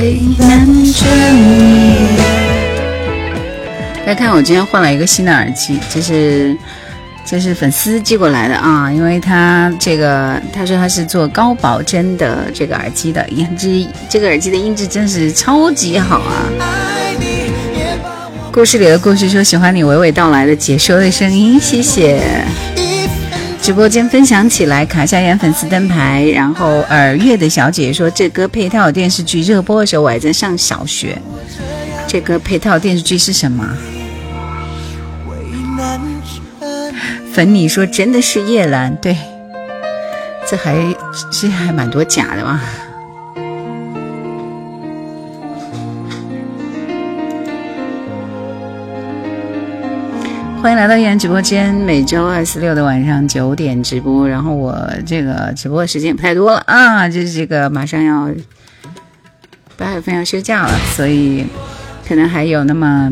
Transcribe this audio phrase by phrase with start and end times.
[0.00, 2.16] 为难着你。
[4.06, 6.56] 大家看，我今天换了一个新的耳机，这是
[7.22, 16.48] 这是粉丝寄过来的啊，因为他这个他说他是做高保真的这个耳机的，音质这个耳机的音质真是超级好啊。
[18.50, 22.22] 故事里的故事说喜欢你娓娓道来的解说的声音，谢谢。
[23.62, 26.24] 直播间分享起来，卡夏妍粉丝灯牌。
[26.34, 31.16] 然后耳月的小姐姐说这歌配套电视剧热播的时候，我还在上小学。
[32.06, 33.76] 这歌配套电视剧是什么？
[37.32, 39.16] 粉你说真的是叶兰，对，
[40.48, 40.74] 这还
[41.30, 42.60] 这还蛮多假的嘛。
[50.62, 54.28] 欢迎来到依然直播间，每周二、四、六的晚上九点直播。
[54.28, 58.28] 然后我这个直播时间不太多了啊，就是这个马上要
[59.78, 61.46] 八月份要休假了，所以
[62.06, 63.10] 可能还有那么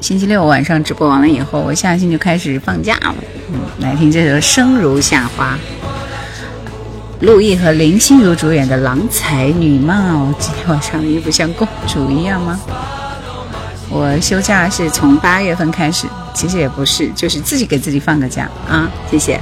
[0.00, 3.16] 星期六晚上直播完了以后，我下星期就开始放假了。
[3.52, 5.58] 嗯，来听这首《生如夏花》，
[7.26, 9.92] 陆毅和林心如主演的《郎才女貌》。
[10.38, 12.60] 今天晚上的衣服像公主一样吗？
[13.96, 18.90] 我休假是从八月份开始，其实也不是，就是自己给自己放个假啊！
[19.08, 19.40] 谢谢。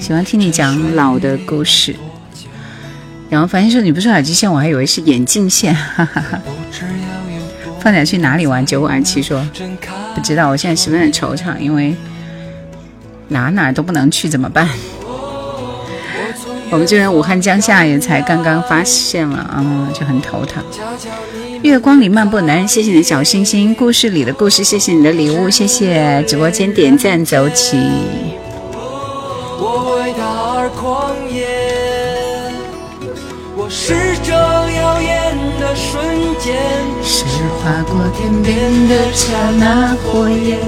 [0.00, 1.94] 喜欢听你讲老的故事，
[3.28, 6.40] 然后发现说你不是耳机线，我还以为是眼镜线，哈哈哈。
[7.80, 8.64] 放假去哪里玩？
[8.64, 9.46] 九五二七说
[10.14, 11.94] 不知道，我现在十分的惆怅，因为
[13.28, 14.66] 哪哪都不能去，怎么办？
[16.70, 20.62] 我们这边武汉江夏也才刚刚发现了啊，就很头疼。
[21.62, 27.76] 月光里漫步男人，谢谢你的小星星，故事里的故事，谢谢你的礼物，谢谢直播间点赞走起。
[37.02, 40.58] 是划过天边的刹那火焰。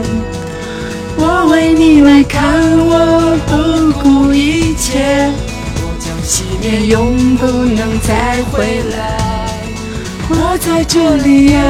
[1.17, 2.43] 我为你来看，
[2.79, 5.31] 我不顾一切。
[6.25, 9.19] 熄灭，永不能再回来。
[10.29, 11.61] 我在这里呀，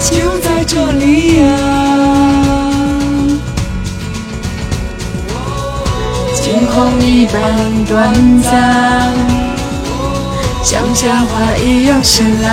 [0.00, 1.46] 就在这里呀。
[6.34, 9.14] 惊鸿一般短暂，
[10.62, 12.52] 像夏花一样绚烂，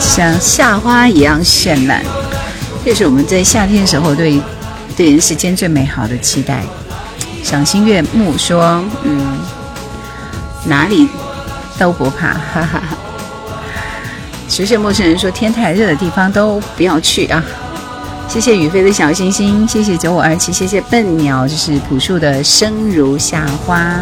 [0.00, 2.02] 像夏花一样绚烂。
[2.84, 4.40] 这是我们在夏天时候对。
[4.96, 6.64] 对人世间最美好的期待，
[7.44, 8.36] 赏心悦目。
[8.38, 9.38] 说，嗯，
[10.64, 11.06] 哪里
[11.78, 12.82] 都不怕，哈 哈哈。
[14.48, 17.44] 实现陌生人说，天太热的地方都不要去啊。
[18.26, 24.00] 谢谢雨飞的小星星，谢谢九五二七，谢谢笨鸟，就是朴树的生如夏花。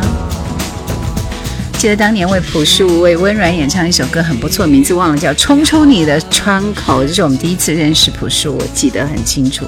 [1.76, 9.66] 记得当年为朴树为温软演唱一首歌很不错，名字忘了，叫《冲冲你的窗口》，这是我们第一次认识朴树，我记得很清楚。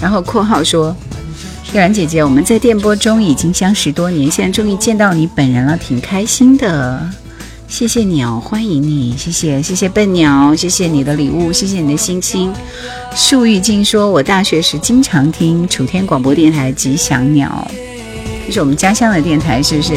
[0.00, 0.96] 然后括号说，
[1.72, 7.00] 叶然姐姐，我们在电波中已经相识多年，现在终于见到你本人了，挺开心的。
[7.68, 12.52] 谢谢你哦，欢迎你，谢谢谢谢笨鸟，谢谢你的礼物，谢谢你的心心。
[13.14, 17.70] 树玉静说，我大学时经常听楚天广播电台吉祥鸟，
[18.46, 19.94] 这是我们家乡的电台，是不是？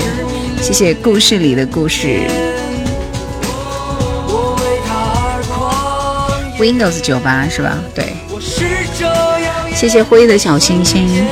[0.62, 2.20] 谢谢故事里的故事。
[6.59, 7.78] Windows 九八是吧？
[7.96, 8.22] 对。
[9.75, 11.25] 谢谢灰的小星星，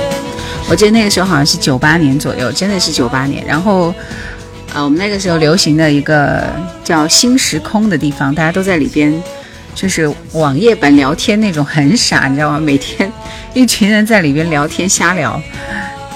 [0.70, 3.46] 我记得那个时候好像是九八年左右，真的是九八年。
[3.46, 3.94] 然后，
[4.74, 6.44] 啊，我们那个时候流行的一个
[6.84, 9.24] 叫新时空的地方，大家都在里边，
[9.74, 12.60] 就是网页版聊天那种，很傻，你知道吗？
[12.60, 13.10] 每天
[13.54, 15.42] 一群人在里边聊天瞎聊，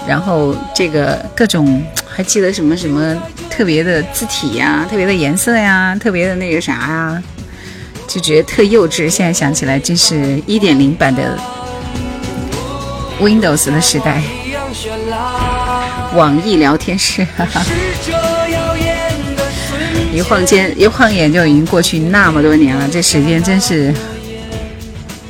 [0.06, 3.16] 然后这个各种还记得什么什么
[3.50, 7.24] 特别的字体呀、特别的颜色呀、特别的那个啥呀，
[8.08, 9.10] 就觉得特幼稚。
[9.10, 11.40] 现在想起来，真是一点零版的。
[13.22, 14.22] Windows 的时代，
[16.14, 17.62] 网易聊天室，哈哈
[20.14, 23.94] 一晃间一晃眼就已经过去那么多年了，这时间真是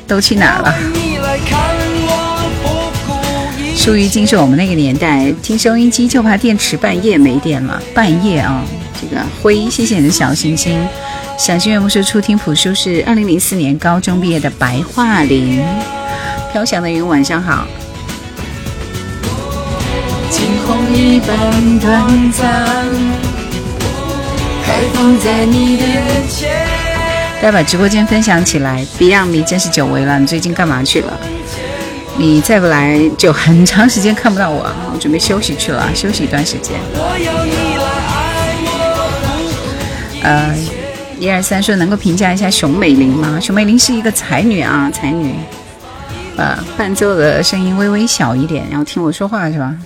[0.06, 0.74] 都去哪儿了？
[3.76, 8.64] 属于经是我们那个年代听收音机就怕电池半夜没电了，半夜啊！
[9.00, 10.80] 这个灰，谢谢你的小心心，
[11.38, 15.62] 小心愿不是初听朴树是二零零四年高中毕业的白桦林。
[16.56, 17.66] 飘翔的云，晚上好。
[20.30, 22.66] 惊鸿一般短暂，
[24.64, 26.66] 开放在你的眼前。
[27.42, 28.82] 大家把直播间分享起来。
[28.98, 31.12] Beyond 你真是久违了，你最近干嘛去了？
[32.16, 34.64] 你再不来就很长时间看不到我，
[34.94, 36.74] 我准备休息去了，休息一段时间。
[40.22, 40.56] 呃，
[41.20, 43.38] 一二三说能够评价一下熊美玲吗？
[43.42, 45.34] 熊美玲是一个才女啊，才女。
[46.36, 49.76] 呃，伴奏的声音微微小一点，然后听我说话是吧？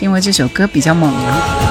[0.00, 1.68] 因为这首歌比较猛啊。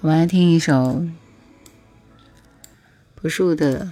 [0.00, 1.02] 我们来听一首
[3.20, 3.84] 朴树的《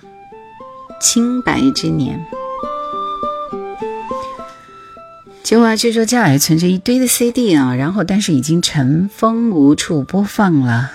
[1.00, 2.25] 清白之年》。
[5.43, 10.93] 结果据说家里存着一堆的 CD 啊，然后但是已经尘封无处播放了。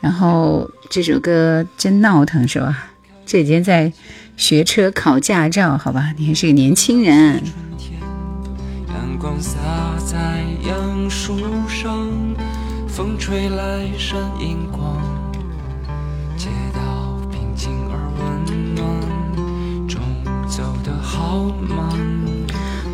[0.00, 2.90] 然后这首歌真闹腾是吧？
[3.24, 3.92] 这几天在
[4.36, 6.14] 学车考驾照，好吧？
[6.16, 7.42] 你还是个年轻人。
[8.88, 9.58] 阳光洒
[10.04, 11.36] 在杨树
[11.68, 12.08] 上。
[12.88, 15.02] 风吹来闪银光，
[20.56, 21.78] 走得好慢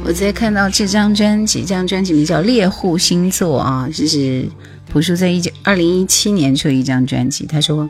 [0.05, 4.49] 我在看到这张专辑，这张专辑名叫《猎户星座》啊，这是
[4.93, 7.47] 朴树在一九二零一七年出的一张专辑。
[7.47, 7.88] 他说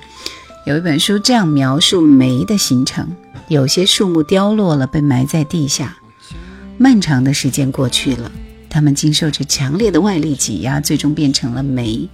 [0.67, 3.09] 有一本书这样描述梅的形成：
[3.49, 5.97] 有些树木凋落了，被埋在地下，
[6.77, 8.31] 漫长的时间过去了。
[8.69, 12.11] 它们经受着强烈的外力挤压，最终变成了煤；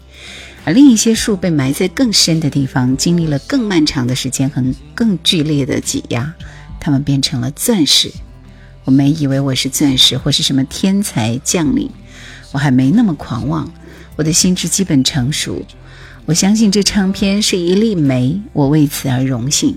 [0.64, 4.64] 而另一些树被埋在更深的地方，经历了更漫长的时间和
[4.94, 6.32] 更剧烈的挤压，
[6.80, 8.10] 他们变成了钻石。
[8.84, 11.90] 我没以为我是钻石或是什么天才将领，
[12.52, 13.70] 我还没那么狂妄。
[14.16, 15.64] 我的心智基本成熟，
[16.24, 19.76] 我相信这唱片是一粒煤，我为此而荣幸。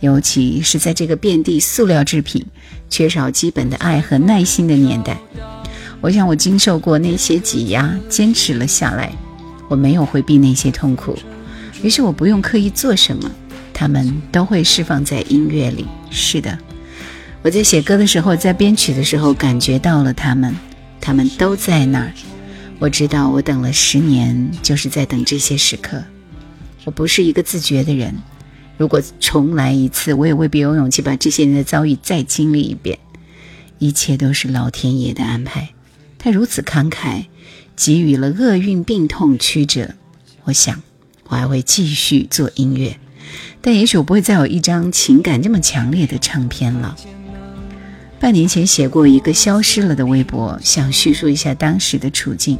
[0.00, 2.46] 尤其是在这个遍地塑料制品、
[2.88, 5.18] 缺少基本的爱和耐心的年代。
[6.00, 9.12] 我想，我经受过那些挤压，坚持了下来。
[9.68, 11.18] 我没有回避那些痛苦，
[11.82, 13.30] 于是我不用刻意做什么，
[13.80, 15.86] 他们都会释放在音乐里。
[16.10, 16.58] 是的，
[17.40, 20.54] 我在写歌的时候，在编曲的时候，感觉到了他们，
[21.00, 22.12] 他们都在那儿。
[22.78, 26.04] 我知道，我等了十年，就是在等这些时刻。
[26.84, 28.14] 我不是一个自觉的人，
[28.76, 32.98] 如果重来一次，我也未必有勇气把这些年的遭遇再经历一遍。
[33.78, 35.70] 一切都是老天爷的安排。
[36.18, 37.24] 他如此慷慨，
[37.74, 39.94] 给予了厄运病痛曲折。
[40.44, 40.82] 我想，
[41.28, 42.98] 我还会继续做音乐，
[43.60, 46.96] 但也许我不会再有一张情感这么强烈的唱片了。
[48.18, 52.58] 半年前写过一个消失了的微博，想叙述一下当时的处境。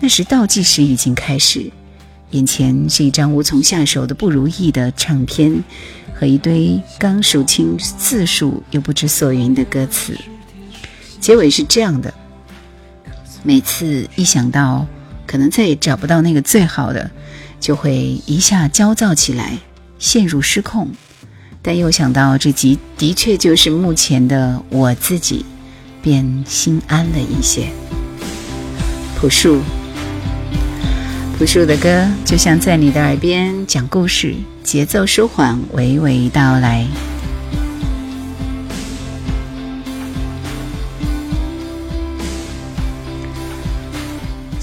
[0.00, 1.70] 那时倒计时已经开始，
[2.32, 5.62] 眼前是一张无从下手的不如意的唱片，
[6.14, 10.14] 和一堆刚数清字数又不知所云的歌词。
[11.20, 12.12] 结尾是这样的。
[13.42, 14.86] 每次一想到
[15.26, 17.10] 可能再也找不到那个最好的，
[17.58, 19.56] 就会一下焦躁起来，
[19.98, 20.90] 陷入失控。
[21.62, 25.44] 但又想到这集的确就是目前的我自己，
[26.00, 27.66] 便心安了一些。
[29.18, 29.60] 朴树，
[31.38, 36.86] 朴树的歌就像在你的耳边讲故事，节奏舒缓，娓娓道来。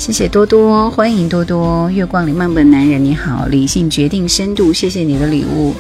[0.04, 1.90] 谢谢多多，欢迎多多。
[1.90, 5.74] 月光里漫步的男人，你好，理性决定深度，谢谢你的礼物。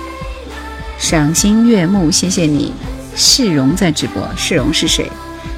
[0.97, 2.71] 赏心悦目，谢谢你。
[3.17, 5.11] 世荣在直播，世荣是谁？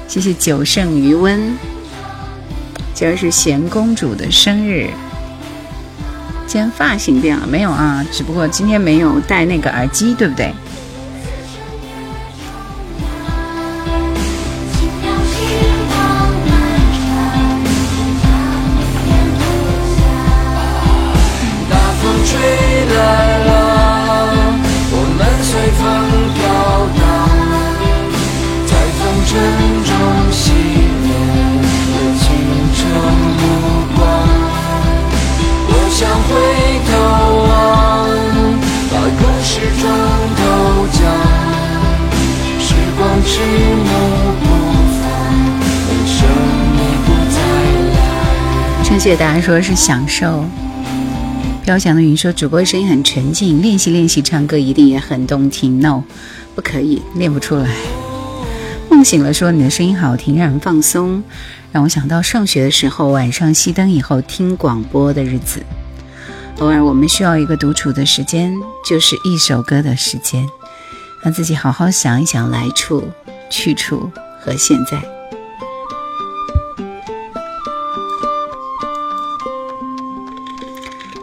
[0.08, 1.56] 谢谢久胜余温。
[2.92, 4.90] 今儿是贤公主的生日。
[6.48, 8.04] 今天发型变了没有啊？
[8.10, 10.52] 只不过今天没有戴那个耳机，对不对？
[49.06, 50.44] 谢谢大家说是享受。
[51.62, 55.78] 飘翔的云说主播声音很纯净，练习练习唱歌一定也很动听。
[55.78, 56.02] No，
[56.56, 57.70] 不可以，练不出来。
[58.90, 61.22] 梦醒了说你的声音好听，让人放松。
[61.70, 65.62] 让我想到上学的时候，晚上熄灯以后听广播的日子。
[66.58, 68.52] 偶尔我们需要一个独处的时间，
[68.84, 70.44] 就是一首歌的时间，
[71.22, 73.08] 让自己好好想一想来处、
[73.48, 74.10] 去处
[74.40, 75.15] 和现在。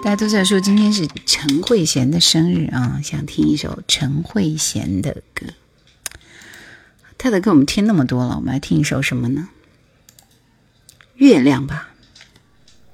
[0.03, 5.45] 大家都在说今天是陈慧娴的生日啊，想听一首陈慧娴的歌。
[7.17, 9.47] 他的歌我们听那么多了，我们来听一首什么呢？
[11.15, 11.91] 月亮吧，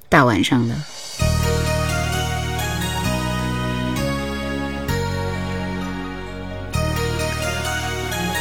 [0.08, 0.76] 大晚上的。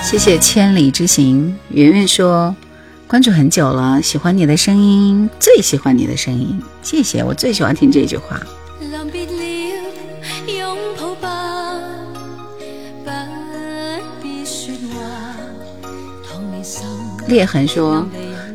[0.04, 2.54] 谢谢千里之行，圆圆说
[3.06, 8.38] 关注很久了，喜欢你的声音，最喜欢你的声音，谢谢，我最喜欢听这句话。
[17.26, 18.06] 裂痕说：“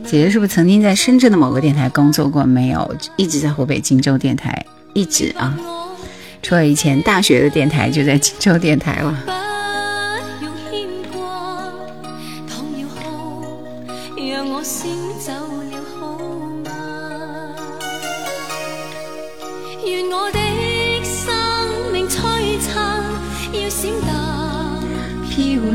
[0.03, 2.43] 姐姐是不是曾经在深圳的某个电台工作过？
[2.43, 5.55] 没有，一直在湖北荆州电台，一直啊。
[6.41, 9.15] 除了以前大学的电台，就在荆州电台了。
[14.17, 14.43] ”漂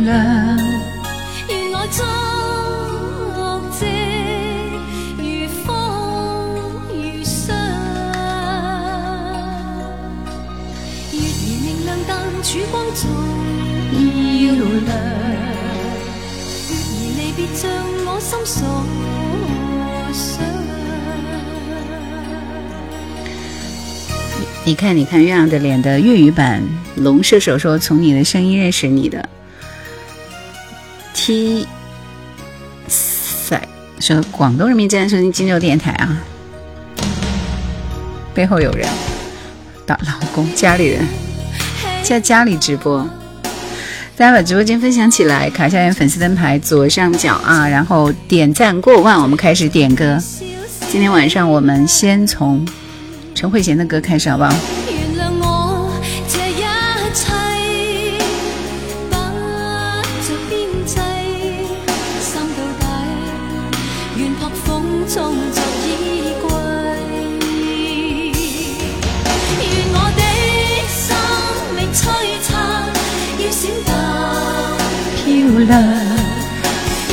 [0.09, 0.57] 亮。
[1.49, 2.01] 如我终
[3.79, 3.85] 即
[5.19, 5.23] 如
[5.65, 5.67] 风
[6.89, 7.55] 如霜，
[11.13, 12.11] 月儿明亮，但
[12.43, 13.01] 曙光总
[14.41, 14.57] 要亮。
[14.57, 14.65] 月儿
[17.19, 17.71] 离别，像
[18.07, 18.57] 我心所
[20.13, 20.25] 想。
[24.65, 26.63] 你看，你看月亮的脸的粤语版，
[26.97, 29.29] 龙射手说：“从你的声音认识你的。”
[31.15, 31.67] T
[32.87, 33.67] 赛
[34.01, 36.17] 说广东人民正在收听金州电台啊，
[38.33, 38.89] 背后有人，
[39.85, 41.07] 打老公家里人
[42.03, 43.07] 在家里直播。
[44.17, 50.19] 大家把直播间分享起来，卡下面粉丝灯牌左上角啊，然后点赞过万，我们开始点歌。
[50.91, 52.67] 今天晚上我们先从
[53.35, 54.53] 陈慧娴的歌开始，好不好？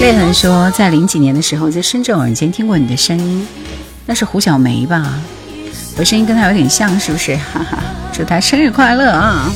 [0.05, 3.47] 泪痕说，在零几年的时候，在深圳偶然间听过你的声音，
[4.05, 5.19] 那是胡小梅吧？
[5.97, 7.35] 我声音跟她有点像，是不是？
[7.37, 7.79] 哈哈，
[8.13, 9.51] 祝她生日快乐啊！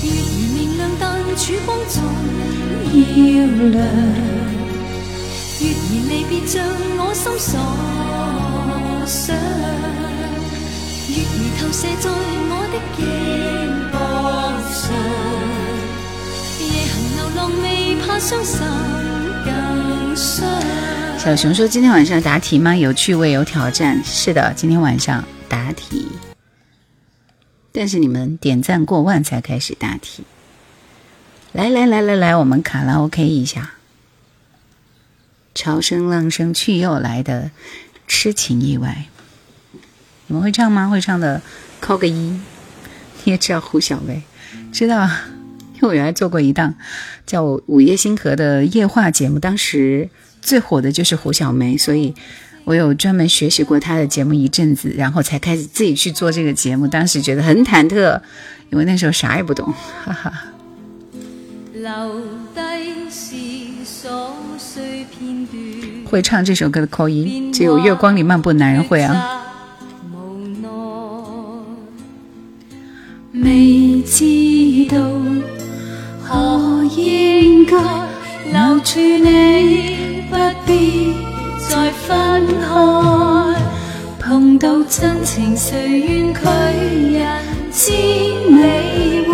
[21.18, 22.76] 小熊说：“今天晚上答题吗？
[22.76, 24.04] 有趣味，有挑战。
[24.04, 26.08] 是的，今天晚上答题。
[27.72, 30.24] 但是你们点赞过万才开始答题。
[31.54, 33.76] 来来来来来，我们卡拉 OK 一下。
[35.56, 37.52] 潮声浪声去又来的
[38.08, 39.06] 痴情意外，
[40.28, 40.90] 你们会唱吗？
[40.90, 41.42] 会唱的
[41.80, 42.14] 扣个一。
[42.14, 42.42] 你
[43.32, 44.24] 也知道胡小薇，
[44.74, 45.10] 知道。”
[45.82, 46.76] 因为我原来做过一档
[47.26, 50.10] 叫《午夜星河》的夜话节目，当时
[50.42, 52.14] 最火的就是胡小梅，所以
[52.66, 56.86] 我有专门学习过她的节目一阵子，然后才开始自己去做这个节目。
[56.86, 58.20] 当时觉得很忐忑，
[58.72, 60.34] 因为那时候啥也不懂，哈哈。
[66.06, 69.46] 会唱这首歌的扣音，只有《月光里漫步》男人会啊。
[73.32, 74.26] 没知
[74.90, 75.49] 道。
[76.32, 77.76] 何应该
[78.52, 81.16] 留住你，不必
[81.68, 82.70] 再分开。
[84.20, 86.42] 碰到真情，谁愿拒
[87.18, 87.26] 人
[87.72, 89.26] 之你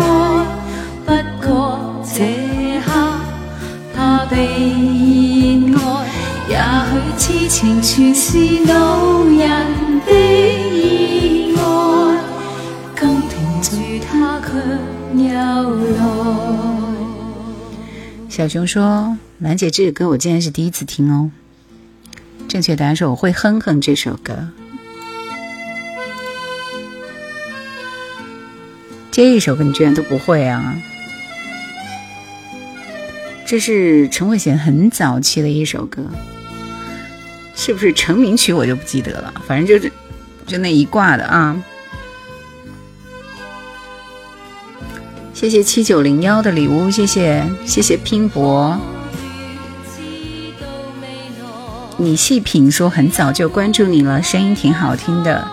[1.04, 1.12] 不
[1.46, 2.24] 过这
[2.86, 2.90] 刻
[3.94, 4.34] 怕被
[5.76, 5.76] 爱，
[6.48, 6.56] 也
[6.88, 9.15] 许痴情全是恼
[18.36, 21.30] 小熊说：“兰姐，这个歌我竟然是第一次听哦。”
[22.46, 24.50] 正确答案是：“我会哼哼这首歌。”
[29.10, 30.76] 这一首歌你居然都不会啊？
[33.46, 36.02] 这是陈慧娴很早期的一首歌，
[37.54, 39.90] 是不是成名曲我就不记得了，反正就是
[40.46, 41.56] 就那一挂的啊。
[45.36, 48.80] 谢谢七九零幺的礼物，谢谢谢谢拼搏。
[51.98, 55.46] 你细品说很早就关注你了，声音挺好听的。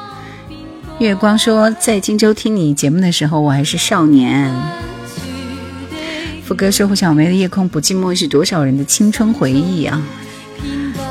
[1.00, 4.56] 月光说在荆州听你节目的时候我还是少年。
[6.46, 10.02] 副歌说胡小梅的夜空不寂寞是多少人的青春回忆啊。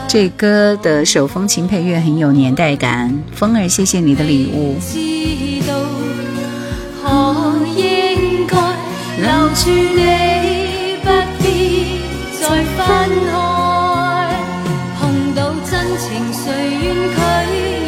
[0.08, 3.22] 这歌的手风琴配乐很有年代感。
[3.34, 4.78] 风儿，谢谢你的礼物。
[9.22, 11.06] 留住你，不
[11.40, 11.44] 必
[12.40, 12.42] 再
[12.74, 12.76] 分
[13.30, 13.32] 开。
[14.98, 15.00] 碰
[15.32, 16.44] 到真情，谁
[16.82, 17.16] 愿拒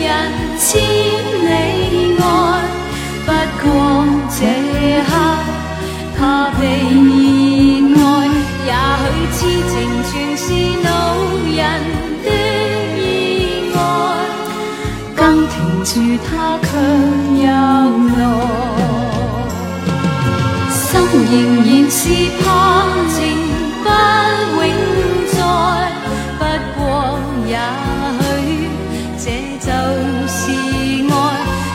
[0.05, 0.07] 人
[0.61, 0.64] 千
[1.45, 1.53] 里
[2.21, 2.23] 外？
[3.26, 3.29] 不
[3.61, 3.67] 过
[4.31, 4.38] 这
[5.09, 5.11] 刻
[6.17, 6.21] 怕
[6.61, 6.62] 被
[7.97, 7.99] 爱，
[8.64, 8.71] 也
[9.03, 9.37] 许痴
[9.73, 9.75] 情
[10.07, 10.45] 全是
[10.85, 10.87] 恼
[11.50, 11.59] 人
[12.23, 12.26] 的
[12.97, 13.03] 意
[13.75, 13.76] 外。
[15.17, 15.53] 更停
[15.85, 15.93] 住，
[16.25, 16.31] 他
[16.62, 16.69] 却
[17.43, 17.45] 又
[18.19, 18.74] 来。
[21.18, 21.33] 仍
[21.64, 22.00] 然是
[22.42, 22.44] 怕
[23.09, 23.18] 情
[23.83, 23.88] 不
[24.62, 24.68] 永
[25.30, 25.37] 在，
[26.38, 26.42] 不
[26.76, 26.80] 过
[27.47, 27.50] 也
[28.42, 28.44] 许
[29.18, 29.25] 这
[29.61, 29.66] 就
[30.28, 30.40] 是
[31.09, 31.12] 爱。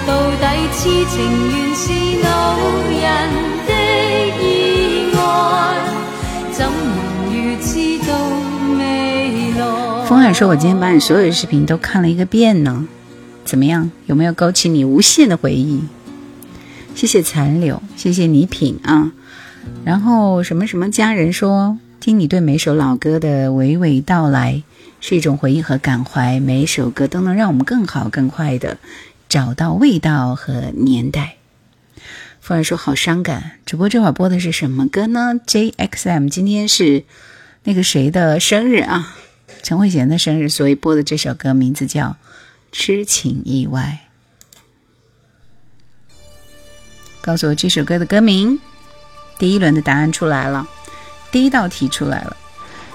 [0.05, 0.43] 到底
[0.73, 0.77] 痴
[1.09, 1.15] 情
[1.49, 1.83] 原是
[2.23, 2.27] 恼
[2.89, 2.99] 人
[3.67, 3.71] 的
[4.41, 4.43] 意
[5.15, 5.19] 外，
[6.51, 6.69] 怎能
[7.33, 7.67] 预知
[8.07, 8.09] 到
[8.77, 8.79] 未
[9.57, 9.61] 来。
[10.07, 12.87] 风儿说：“我今天把你所有的视频都看了一个遍呢，
[13.45, 13.91] 怎么样？
[14.07, 15.81] 有没有勾起你无限的回忆？”
[16.95, 19.11] 谢谢残柳，谢谢你品啊。
[19.85, 24.63] 然后什么什么家人说：“听你对每首老歌的娓娓道来，
[25.01, 26.39] 是一种回忆和感怀。
[26.39, 28.77] 每一首歌都能让我们更好、更快的。”
[29.29, 31.35] 找到味道和年代。
[32.41, 37.03] 风儿说：“好伤感。”主播这会儿播的是什么歌呢？JXM 今天是
[37.65, 39.15] 那个谁的生日啊？
[39.61, 42.05] 陈慧娴的生日，所以播的这首歌名字叫
[42.71, 43.99] 《痴情意外》。
[47.21, 48.59] 告诉我这首歌的歌名。
[49.39, 50.67] 第一轮的答案出来了，
[51.31, 52.37] 第一道题出来了。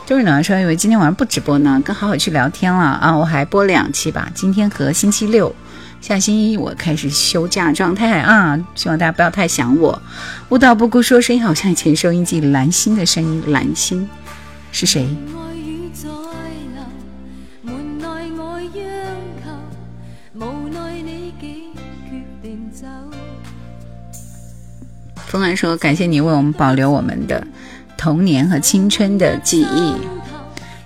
[0.06, 3.16] 周日暖说：“以为今天晚上不直播呢，跟好好去聊天了啊！
[3.16, 5.52] 我还播两期吧，今天和星期六。”
[6.02, 10.02] 下星期一我开始休假状态啊，希望大家不要太想我。
[10.50, 14.06] 舞蹈不顾说声音好像以前收音机蓝心的声音，蓝心
[14.70, 15.08] 是谁？
[25.34, 27.44] 风儿说：“感谢你为我们保留我们的
[27.98, 29.96] 童年和青春的记忆。”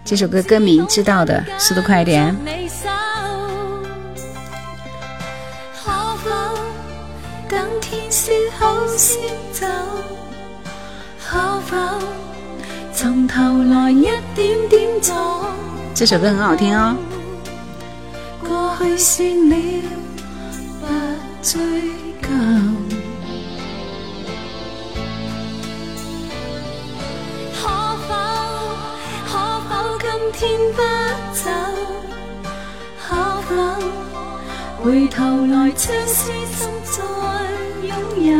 [0.06, 2.34] 这首歌歌名知道的，速度快一点。
[12.94, 15.44] 从头来一点点做？
[15.94, 16.96] 这首歌很好听哦。
[18.40, 19.56] 过去算了，
[20.80, 20.86] 不
[21.42, 21.60] 追
[22.22, 22.77] 究。
[30.38, 30.80] 天不
[31.34, 31.50] 走？
[32.96, 33.56] 可否
[34.80, 37.02] 回头来将痴心再
[37.82, 37.90] 拥
[38.24, 38.32] 有？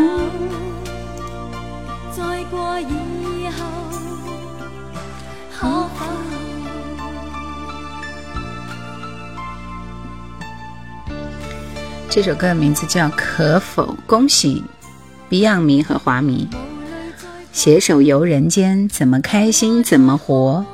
[2.52, 3.66] 过以后，
[5.52, 5.66] 可
[5.98, 6.06] 否？
[12.08, 13.82] 这首歌的名字叫《可否》。
[14.06, 14.62] 恭喜
[15.28, 16.48] Beyond 迷和华迷
[17.52, 20.64] 携手游人间，怎么开心怎么活。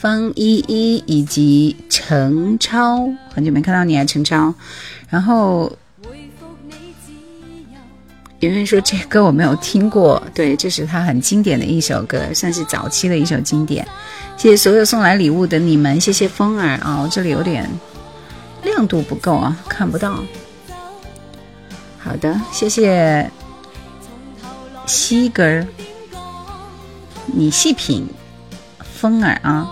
[0.00, 4.54] 方依依以及陈超，很久没看到你啊，陈超。
[5.10, 5.70] 然后。
[8.38, 13.86] 圆圆说：“这歌我没有听过，对，这是他很经典的一首歌，算是早期的一首经典。
[14.38, 17.68] 谢谢所有送来礼物的你们，谢谢风儿啊，我这里有点
[18.62, 20.24] 亮度不够啊，看不到。
[21.98, 23.30] 好的，谢谢
[24.86, 25.66] 西根儿，
[27.26, 28.08] 你细品，
[28.78, 29.68] 风儿啊，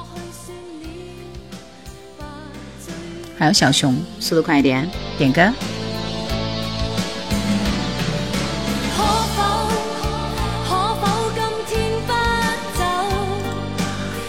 [3.38, 5.40] 还有小熊，速度快一点，点歌。
[8.96, 9.04] 可
[9.36, 9.38] 否？
[10.68, 11.06] 可否？
[11.68, 12.10] 今天不
[12.76, 12.80] 走？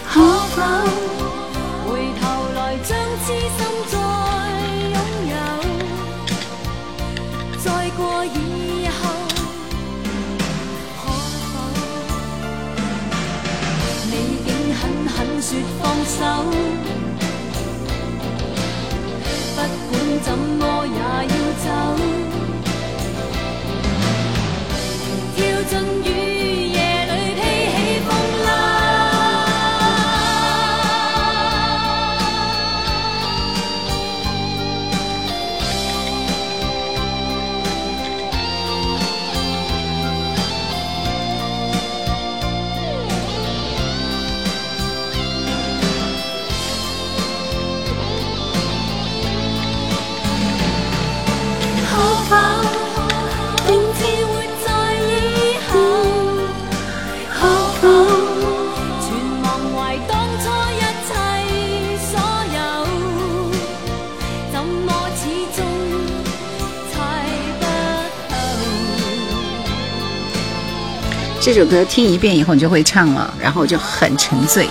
[0.07, 0.13] 可
[0.53, 0.57] 否？
[1.89, 1.91] 回
[2.21, 2.89] 头来将
[3.25, 3.97] 痴心再
[4.93, 4.95] 拥
[5.31, 5.33] 有？
[7.57, 7.67] 再
[7.97, 8.37] 过以
[9.01, 9.01] 后？
[11.01, 11.03] 可
[11.51, 11.55] 否？
[14.11, 15.49] 你已竟狠狠说
[15.81, 16.19] 放手？
[20.21, 21.67] 怎么也要走，
[25.35, 25.37] 跳
[25.69, 25.71] 进
[26.03, 26.18] 雨。
[71.51, 74.69] 这首歌听一遍以后你就会唱了，然后就很沉醉。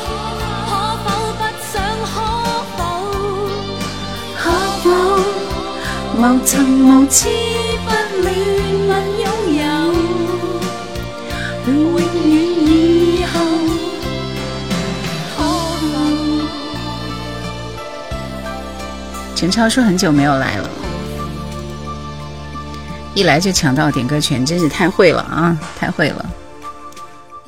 [19.35, 20.71] 陈超说很久没有来了，
[23.15, 26.25] 一来就抢到点歌权，真是太会了啊，太会了。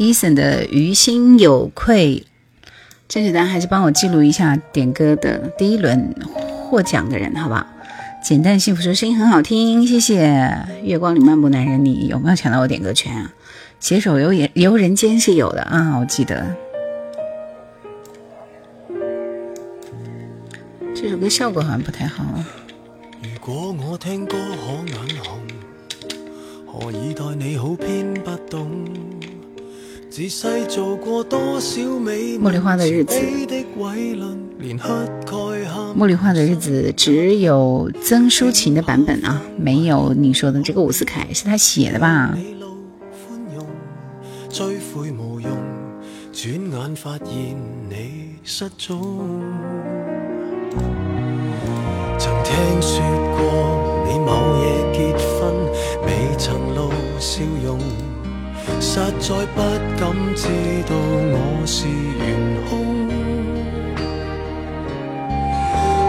[0.01, 2.25] Eason 的于心有愧，
[3.07, 6.15] 甄子丹还是帮我记录一下点歌的第一轮
[6.65, 7.67] 获奖的人，好不好？
[8.25, 10.57] 简单幸福说声音很好听，谢谢。
[10.83, 13.35] 月光里漫步男人，你有没有抢到我点歌权啊？
[13.79, 16.57] 携手游人游人间是有的啊，我记得。
[20.95, 22.25] 这首歌效果好像不太好。
[23.23, 25.41] 如果我听歌可眼红，
[26.67, 28.71] 何以待你好偏不懂？
[32.41, 33.15] 茉莉花的日子，
[35.97, 42.37] 茉莉花的日子只有曾淑琴的版本啊，没有你说的这个伍思凯，是他写的吧？
[44.49, 45.49] 追悔无用，
[46.33, 47.57] 转眼发现
[47.89, 49.41] 你失踪。
[52.19, 53.01] 曾听说
[53.37, 53.41] 过
[54.09, 55.55] 你某夜结婚，
[56.05, 57.79] 未曾露笑容，
[58.81, 59.61] 实在不
[59.99, 60.49] 敢知
[60.87, 61.87] 道我是。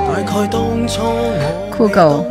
[0.07, 2.25] 大概当初我酷狗，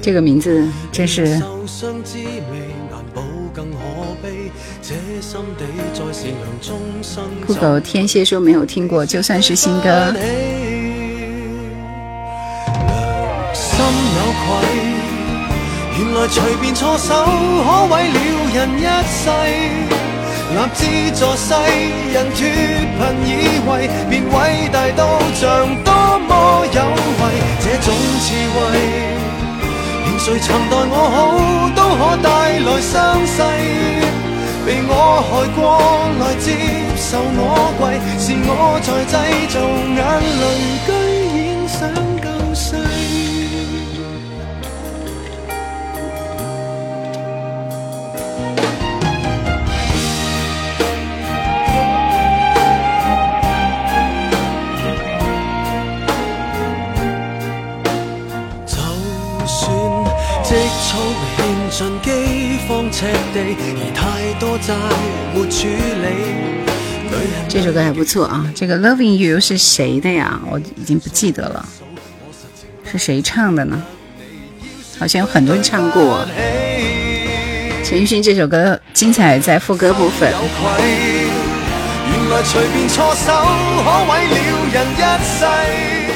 [0.00, 1.40] 这个名字真是。
[7.46, 10.14] 酷狗天蝎说没有听过，就算是新歌。
[16.00, 18.18] 原来随便错手可毁了
[18.54, 19.28] 人一世。
[20.50, 20.80] 立志
[21.14, 21.52] 助世
[22.10, 22.40] 人脱
[22.96, 23.28] 贫以
[23.68, 23.70] 为，
[24.08, 24.34] 便伟
[24.72, 25.44] 大到像
[25.84, 25.92] 多
[26.26, 26.30] 么
[26.72, 26.80] 有
[27.20, 27.22] 为。
[27.60, 27.86] 这种
[28.24, 28.58] 智慧，
[30.06, 31.14] 连谁曾待我好，
[31.76, 32.90] 都可带来伤
[33.26, 33.36] 势。
[34.64, 34.90] 被我
[35.28, 35.60] 害过，
[36.18, 36.48] 来接
[36.96, 37.38] 受我
[37.78, 37.80] 跪，
[38.18, 38.50] 是我
[38.86, 39.14] 在制
[39.52, 39.54] 造
[63.58, 64.74] 而太多债
[65.34, 66.06] 没处理。
[67.48, 70.40] 这首歌还不错啊，这个 Loving You 是谁的呀？
[70.50, 71.66] 我已经不记得了，
[72.90, 73.82] 是谁唱的呢？
[74.98, 76.24] 好像有很多人唱过。
[77.82, 80.32] 陈奕迅这首歌精彩在副歌部分。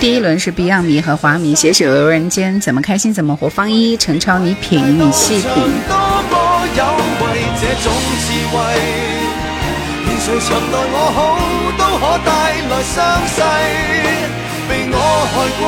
[0.00, 3.48] 第一轮是 Beyond 迷和华迷携手游人间，怎么开心怎么活。
[3.48, 4.38] 方一陈超，
[6.74, 7.46] 你品，你
[8.18, 8.58] 细品。
[14.66, 14.96] 被我
[15.30, 15.62] 害过，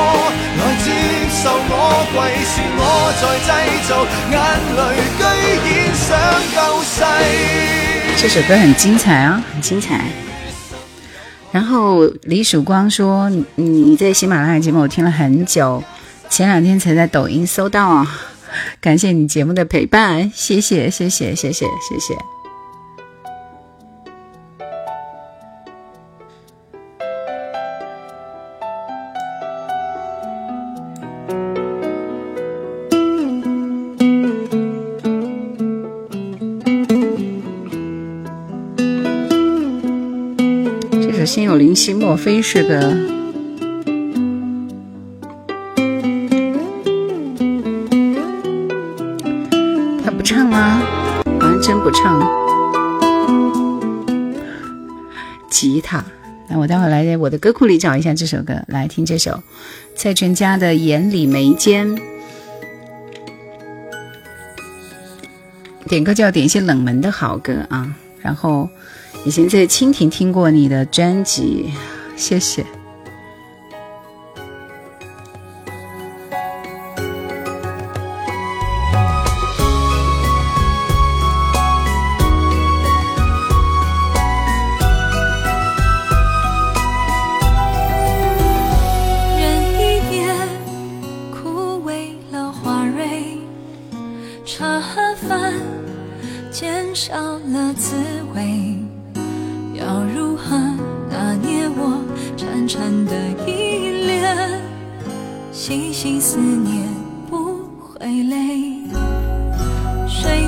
[0.57, 0.85] 来接
[1.29, 1.39] 受
[1.69, 1.71] 我
[2.11, 2.81] 跪，是我
[3.21, 3.47] 在制
[3.87, 3.89] 造
[4.31, 4.35] 眼
[4.75, 4.79] 泪，
[5.17, 5.21] 居
[5.69, 6.07] 然想
[6.51, 6.91] 救世。
[8.17, 10.01] 这首歌很精彩啊，很精彩。
[11.51, 15.83] 然后李曙光说：“你你在喜马拉雅节目我听了很久，
[16.27, 18.19] 前两天才在抖音搜到啊，
[18.79, 22.15] 感谢你节目的陪伴，谢谢谢谢谢谢谢谢。”
[41.27, 43.16] 心有灵犀，莫非是个？
[56.67, 59.41] 待会来我的歌库里找一下这首歌，来听这首
[59.95, 61.87] 蔡淳佳的《眼里眉间》。
[65.87, 68.69] 点歌就要点一些冷门的好歌啊，然后。
[69.25, 71.73] 以前在蜻蜓听过你的专辑，
[72.15, 72.63] 谢谢。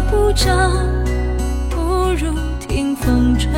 [0.10, 0.72] 不着
[1.69, 1.78] 不
[2.13, 3.50] 如听风吹，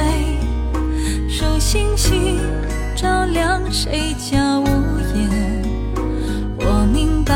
[1.29, 2.39] 数星星
[2.95, 4.65] 照亮谁家屋
[5.15, 5.29] 檐。
[6.59, 7.33] 我明白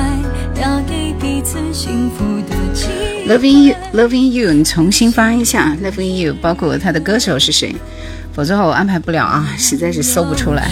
[0.61, 2.89] 要给彼此幸福的记
[3.23, 3.29] 忆。
[3.29, 7.75] Loving you, loving you，你重新发一下 Loving you，包括他的歌手是谁，
[8.33, 10.71] 否则的话我安排不了啊，实在是搜不出来。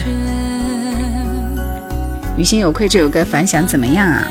[2.38, 4.28] 于心有愧这首歌反响怎么样啊？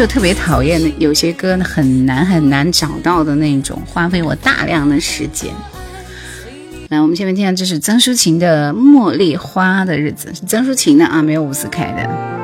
[0.00, 5.52] 就特别讨厌有些歌很难很难找到的那种，花费我大量的时间。
[6.88, 12.39] 来，我们下面听下这是曾淑琴的《茉莉花的日子》，是曾淑琴的啊，没有伍思凯的。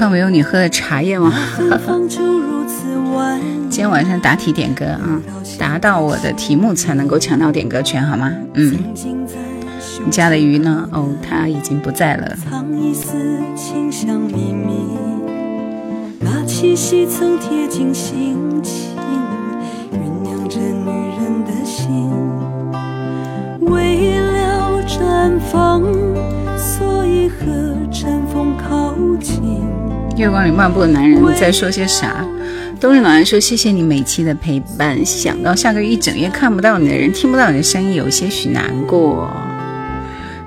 [0.00, 1.30] 橱窗没有你喝的茶叶吗？
[3.68, 5.20] 今天晚上答题点歌啊，
[5.58, 8.32] 答到我的题目才能够抢到点歌权，好吗？
[8.54, 8.78] 嗯，
[10.02, 10.88] 你家的鱼呢？
[10.90, 12.34] 哦，它已经不在了。
[12.34, 13.12] 藏一丝
[13.54, 14.96] 清香秘密，
[16.18, 18.96] 那气息曾贴近心情，
[19.92, 20.88] 酝酿着女
[21.20, 22.10] 人的心。
[23.60, 24.29] 为了
[24.90, 25.80] 绽放，
[26.58, 27.46] 所以和
[27.92, 29.62] 尘封靠近。
[30.16, 32.26] 月光里漫步的男人在说些啥？
[32.80, 39.30] 冬日暖男说：“谢谢你每期的陪伴，想到下个月一整夜看不到你的人，听不到你的声音，有些许难过。”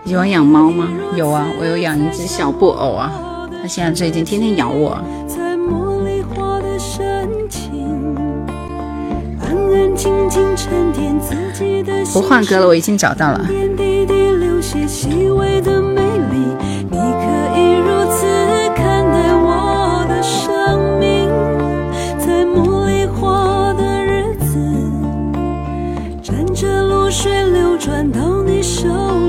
[0.04, 0.90] 你喜欢养猫吗？
[1.16, 5.02] 有啊，我有养一只小布偶啊，它现在最近天天咬我。
[5.26, 7.96] 在茉莉花的深情，
[9.40, 13.48] 安安静静沉淀自己的不换歌了，我已经找到了。
[14.06, 16.38] 点滴滴流些细微的美丽，
[16.90, 18.26] 你可以如此
[18.76, 21.30] 看待我的生命，
[22.20, 24.58] 在茉莉花的日子，
[26.22, 28.88] 沾着露水流转到你手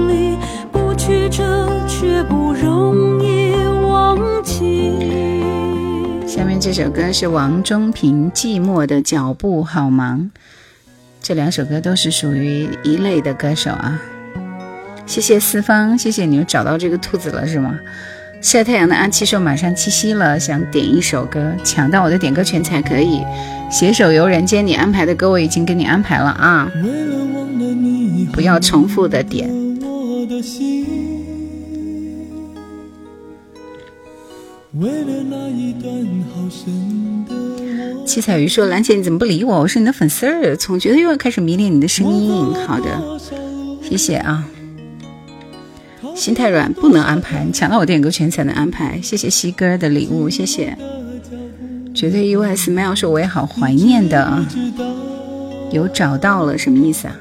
[0.09, 0.37] 里，
[0.73, 4.93] 不曲折却不容易忘记。
[6.27, 10.19] 下面这首歌是王中平《寂寞的脚步好忙》，
[11.21, 14.01] 这两首歌都是属于一类的歌手啊。
[15.07, 17.79] 谢谢四方，谢谢你们找到这个兔子了是吗？
[18.41, 23.23] 晒太阳的阿七说马上七夕了，想点一首歌，抢到我的点歌权才可以。
[23.71, 26.71] 携手游人间，你安排的歌我已经给你安排了啊，
[28.33, 29.49] 不要重复的点。
[34.79, 35.93] 为了那一段
[36.35, 37.35] 好深的
[38.01, 39.61] 我，七彩鱼说：“兰姐，你怎么不理我？
[39.61, 43.01] 我是你的粉丝儿，总觉得又要开始迷恋你的声音。”好的，
[43.83, 44.45] 谢谢啊。
[46.15, 49.01] 心太软不能安排，抢到我点歌权才能安排。
[49.03, 50.77] 谢谢西哥的礼物，谢谢。
[51.93, 54.45] 绝对意外，smile 说我也好怀念的。
[55.71, 57.17] 有找到了什么意思啊？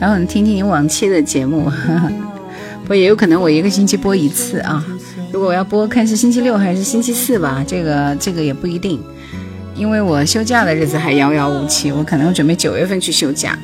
[0.00, 1.70] 然后你听听你往期的节目，
[2.86, 4.84] 不也有可能我一个星期播一次啊？
[5.32, 9.00] 如果我要播，看是星期六还是星期四吧，这个这个也不一定，
[9.76, 13.58] 因为我休假的日子还遥遥无期，我可能准备九月份去休假。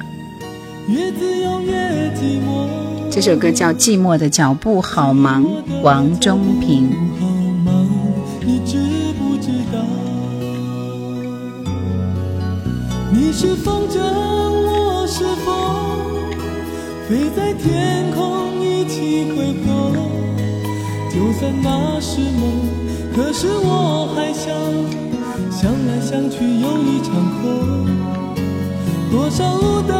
[3.11, 5.45] 这首歌叫《寂寞的脚步好忙》，
[5.83, 6.91] 王中平。
[13.13, 15.55] 你是风筝，我是风，
[17.09, 19.93] 飞在天空一起挥霍。
[21.09, 22.69] 就算那是梦，
[23.15, 24.53] 可是我还想
[25.61, 27.87] 想来想去有一场空。
[29.11, 29.91] 多少路灯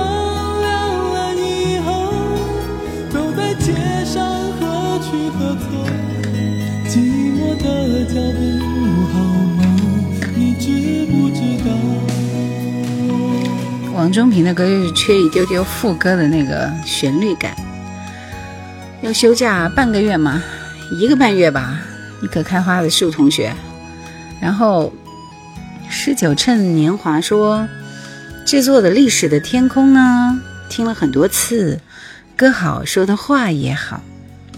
[0.63, 2.15] 亮了以后，
[3.11, 3.75] 走在街
[4.07, 4.25] 上
[4.59, 5.85] 何去何从？
[6.89, 6.97] 寂
[7.37, 8.41] 寞的脚步
[9.13, 9.21] 好
[9.59, 9.61] 忙，
[10.35, 11.69] 你知不知道？
[13.95, 17.55] 王中平的歌就是缺一丢丢副歌的那个旋律感。
[19.03, 20.43] 要休假半个月吗？
[20.91, 21.83] 一个半月吧。
[22.23, 23.55] 一棵开花的树同学。
[24.41, 24.91] 然后
[26.11, 27.69] 十九趁年华说
[28.45, 31.79] 制作的历史的天空呢，听了很多次，
[32.35, 34.03] 歌好说的话也好，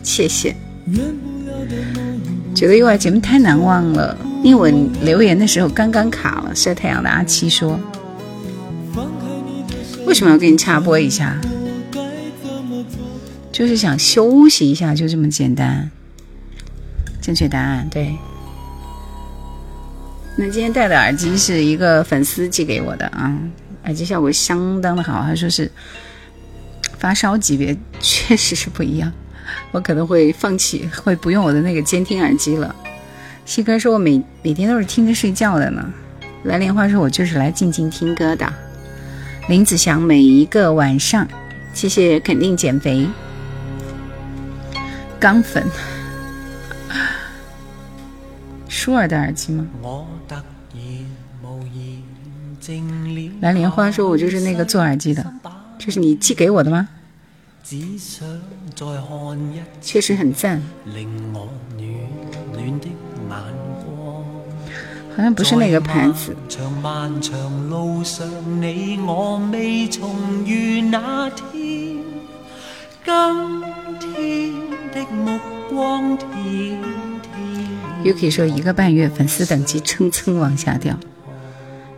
[0.02, 0.56] 谢谢。
[2.54, 6.54] 觉得意外节目太难忘了，因为我留言的时候刚刚卡了。
[6.54, 7.78] 晒太阳的阿七说。
[10.06, 11.38] 为什么要给你插播一下？
[13.52, 15.90] 就是想休息一下，就这么简单。
[17.20, 18.16] 正确答案对。
[20.34, 23.36] 那今天戴的耳机是一个粉丝寄给我的啊，
[23.84, 25.70] 耳机效果相当的好，他说是
[26.98, 29.12] 发烧级别，确实是不一样。
[29.72, 32.74] 我可能会放弃，会不用我的那个监听耳机了。
[33.44, 35.92] 西哥说我每每天都是听着睡觉的呢。
[36.44, 38.50] 蓝莲花说我就是来静静听歌的。
[39.48, 41.28] 林子祥，每一个晚上，
[41.74, 43.06] 谢谢肯定减肥，
[45.20, 45.64] 钢粉，
[48.68, 49.66] 舒尔的耳机吗？
[53.40, 55.32] 蓝莲花说：“我就是那个做耳机的，
[55.78, 56.88] 这是你寄给我的吗？”
[59.80, 60.62] 确实很赞。
[65.14, 66.34] 好像不是那个牌子。
[78.04, 80.98] Yuki 说一个半月粉丝等级蹭蹭往下掉，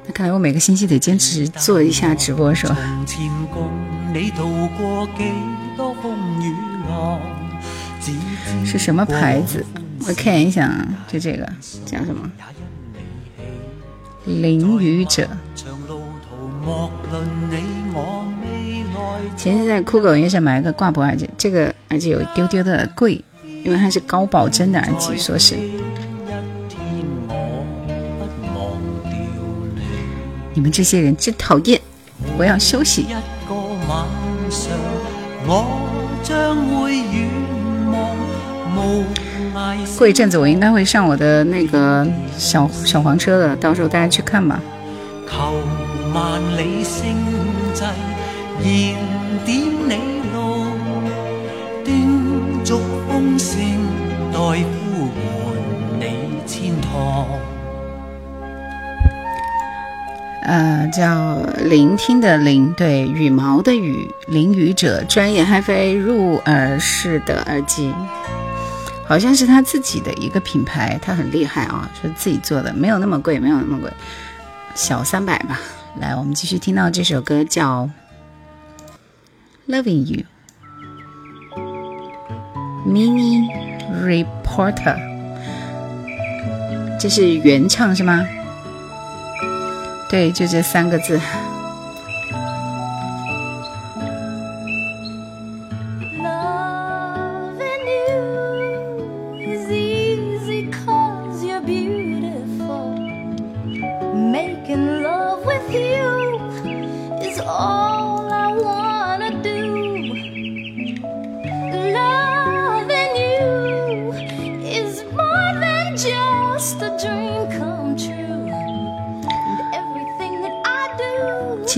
[0.07, 2.77] 那看来我每个星期得坚持做一下直播是吧？
[8.65, 9.65] 是什么牌子？
[10.07, 11.49] 我看一下啊，就这个
[11.87, 12.31] 叫什么？
[14.27, 15.29] 淋雨者。
[19.37, 23.23] 前天在酷狗音上买了个挂脖耳机，这个耳机有一丢丢的贵，
[23.65, 25.57] 因为它是高保真的耳机，说是。
[30.55, 31.81] 你们这些人真讨厌，
[32.39, 33.07] 我要休息。
[39.99, 42.07] 过一阵子我应该会上我的那个
[42.39, 44.61] 小小黄车的，到时候大家去看吧。
[60.45, 67.93] 呃，叫聆听的聆，对，羽毛的羽，淋雨者，专业 HiFi 入耳式的耳机。
[69.07, 73.91] 好像是他自己的一个品牌，他很厉害啊，是自己做的，没有那么贵，没有那么贵，
[74.75, 75.61] 小三百吧。
[75.99, 77.89] 来，我们继续听到这首歌叫
[79.73, 80.25] 《Loving You》
[82.87, 83.47] ，Mini
[84.03, 84.99] Reporter，
[87.01, 88.27] 这是原唱是吗？
[90.15, 91.21] 对，就这三个字。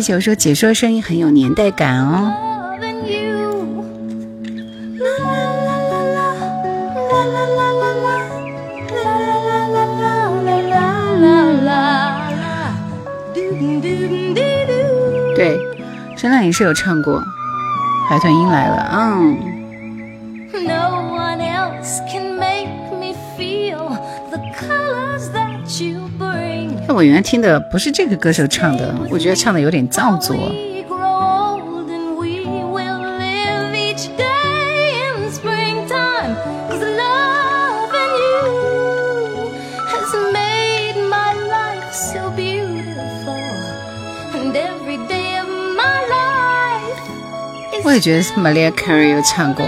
[0.07, 2.33] 球说解说声音很有年代感哦。
[15.35, 15.59] 对，
[16.17, 17.21] 陈亮也是有唱过
[18.09, 19.56] 《海豚音来了》嗯。
[26.97, 30.35] 我原来听的不是这个歌手唱的我觉得唱的有点造作。
[47.85, 49.65] 我也觉得 Maria Carey 有唱过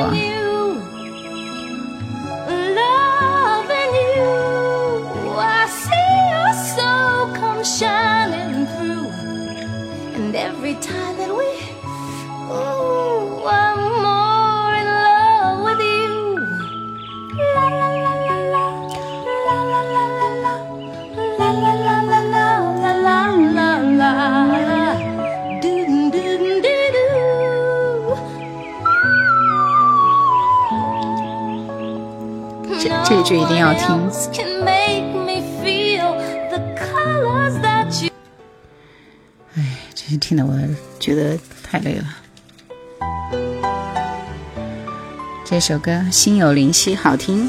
[45.68, 47.46] 首歌《心有灵犀》好听，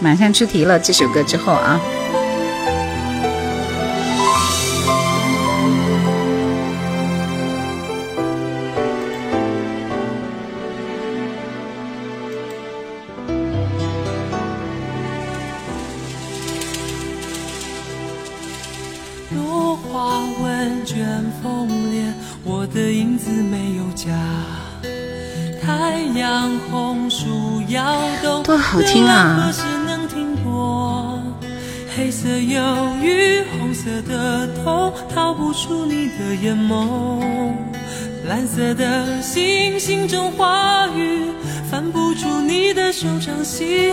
[0.00, 0.76] 马上出题了。
[0.76, 1.80] 这首歌之后啊，
[35.70, 37.54] 出你的眼眸。
[38.26, 41.30] 蓝色的星星中花语，
[41.70, 43.92] 翻不出你的手掌心。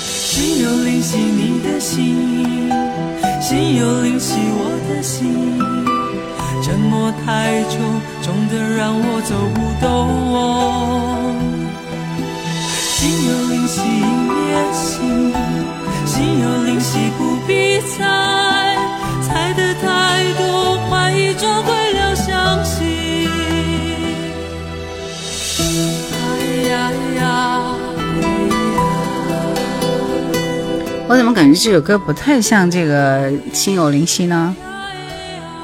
[0.00, 2.72] 心有灵犀，你的心；
[3.42, 5.60] 心有灵犀，我的心。
[6.62, 9.86] 沉默太重，重的让我走不动。
[12.96, 13.28] 心。
[13.28, 13.82] 有灵犀
[16.82, 18.76] 一念心，心有灵犀不必猜，
[19.22, 23.30] 猜的太多，怀疑终会了相信。
[31.08, 34.56] 我怎么感觉这首歌不太像这个《心有灵犀》呢？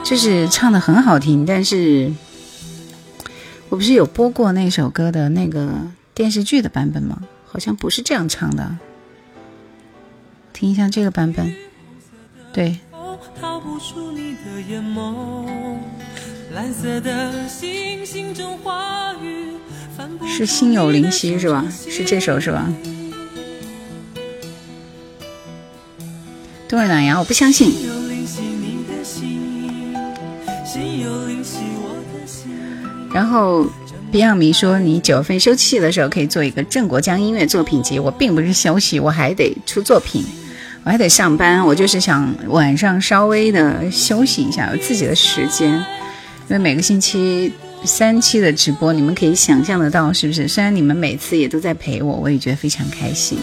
[0.05, 2.13] 就是唱的很好听，但是
[3.69, 5.69] 我不是有播过那首歌的那个
[6.15, 7.19] 电视剧的版本吗？
[7.51, 8.71] 好像不是这样唱的。
[10.59, 11.55] 听一下这个版本，
[12.53, 12.77] 对，
[13.41, 15.15] 逃不出你的眼眸。
[16.53, 19.53] 蓝色的星星中花雨，
[19.97, 21.65] 翻不是心有灵犀是吧？
[21.71, 22.69] 是这首是吧？
[26.69, 27.21] 多尔哪呀？
[27.21, 27.71] 我不相信。
[33.15, 33.65] 然后
[34.11, 38.01] Beyond 迷说，你九月份休憩的时候可以做一个郑国江音乐作品集。
[38.01, 40.25] 我并不是休息，我还得出作品，
[40.85, 41.65] 我还得上班。
[41.65, 45.73] 我就是想晚上稍微的休息一下，有自己的时间。
[46.49, 47.53] 因为每个星期
[47.85, 50.49] 三期的直播，你们可以想象得到，是不是？
[50.49, 53.39] 虽然你们每次也都在陪我，我也觉得非常开心。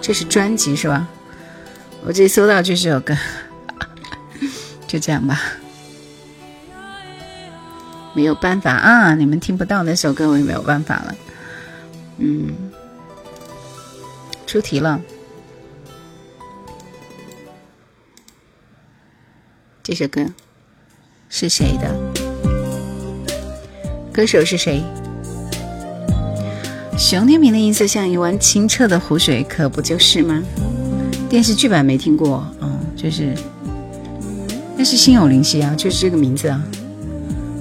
[0.00, 1.08] 这是专辑是吧？
[2.06, 3.16] 我这搜到就这首歌，
[4.86, 5.40] 就这样吧。
[8.12, 11.14] 没有办法啊，你们听不到那首歌，我也没有办法了。
[12.18, 12.54] 嗯，
[14.46, 15.00] 出题了，
[19.86, 20.24] 这首歌
[21.28, 21.94] 是谁的？
[24.10, 24.82] 歌手是谁？
[26.96, 30.42] 熊天平的音色像一湾清澈的湖水，可不就是吗？
[31.28, 33.34] 电视剧版没听过，嗯，就是
[34.74, 36.64] 那是心有灵犀啊，就是这个名字啊。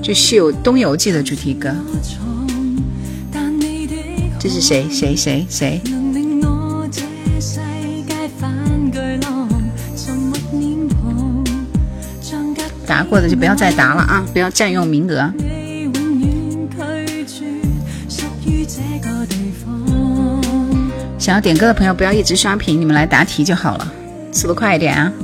[0.02, 1.76] 就《是有东游记》的主题歌，
[4.40, 4.88] 这是谁？
[4.90, 5.82] 谁谁谁？
[12.86, 15.32] 答过的就不要再答了啊，不要占用名额。
[21.18, 23.92] 想要点歌的朋友不要一直刷屏，你们来答题就好了，
[24.32, 25.12] 速度快一点啊！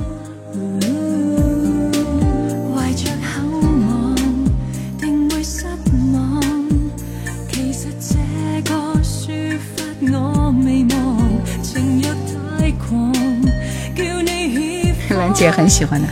[15.10, 16.08] 兰姐很喜欢的。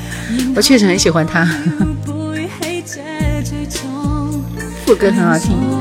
[0.59, 1.45] 我确实很喜欢她，
[2.05, 4.41] 背起這罪狀。
[4.85, 5.78] 副歌很好聽。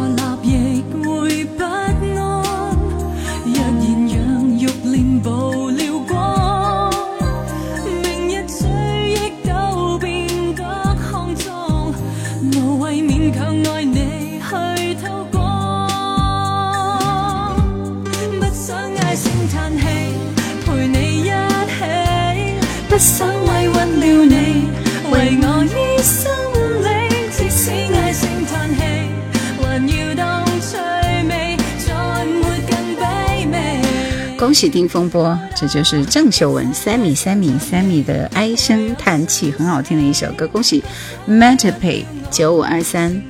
[34.48, 40.48] 恭喜丁风波，这就是郑秀文 Sammy Sammy Sammy 的唉声叹气，很好听的一首歌。
[40.48, 40.82] 恭喜
[41.28, 43.22] Matapay 九五二三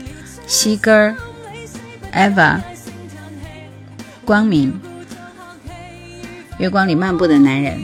[0.46, 1.18] 西根
[2.14, 2.62] Eva
[4.26, 4.80] 光明
[6.60, 7.80] 月光里漫步的男人。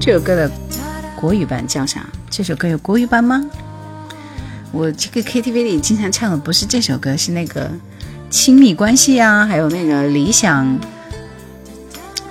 [0.00, 0.48] 这首歌的
[1.16, 2.06] 国语版叫啥？
[2.30, 3.44] 这首歌有国语版吗？
[4.72, 7.70] 我这个 KTV 里经常唱的不是这首歌，是那个
[8.30, 10.78] 亲密关系啊，还有那个理想，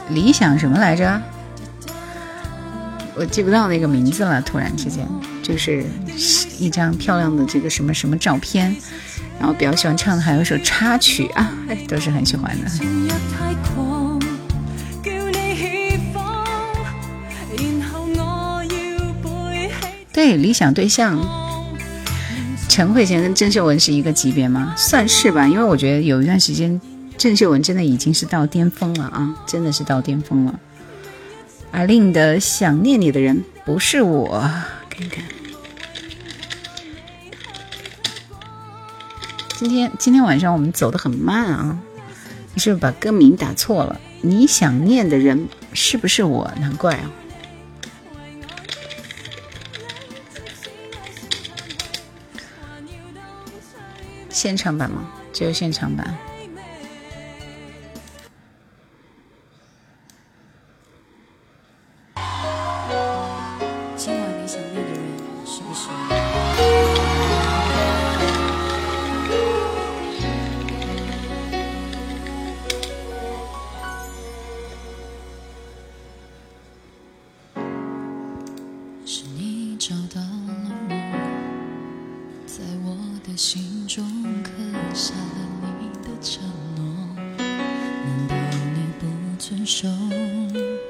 [0.10, 1.22] 理想什么来着？
[3.14, 4.42] 我记不到那个名字了。
[4.42, 5.08] 突然之间，
[5.44, 5.86] 就是
[6.58, 8.76] 一张漂亮的这个什么什么照片，
[9.38, 11.52] 然后比较喜欢唱的还有一首插曲啊，
[11.88, 12.68] 都是很喜欢的。
[12.70, 14.20] 情若太狂，
[15.04, 16.44] 叫你協防，
[17.56, 21.20] 然後我要背起對，理想对象。
[22.72, 24.74] 陈慧娴跟郑秀文是一个级别吗？
[24.78, 26.80] 算是吧，因为我觉得有一段时间，
[27.18, 30.58] 郑秀文真的已经是到巅峰了啊，真的是到巅峰了。
[31.72, 34.40] 阿令的想念你的人不是我，
[34.90, 35.22] 看看。
[39.58, 41.78] 今天今天晚上我们走的很慢啊，
[42.54, 44.00] 你是不是把歌名打错了？
[44.22, 46.50] 你想念的人是不是我？
[46.58, 47.12] 难怪啊。
[54.42, 55.08] 现场版吗？
[55.32, 56.18] 只有现场版。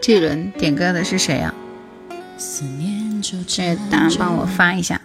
[0.02, 1.54] 這一輪點歌的是谁啊？
[2.38, 5.00] 思念就這這答案帮我发一下。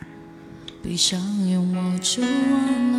[0.84, 2.95] 閉上眼，我就忘了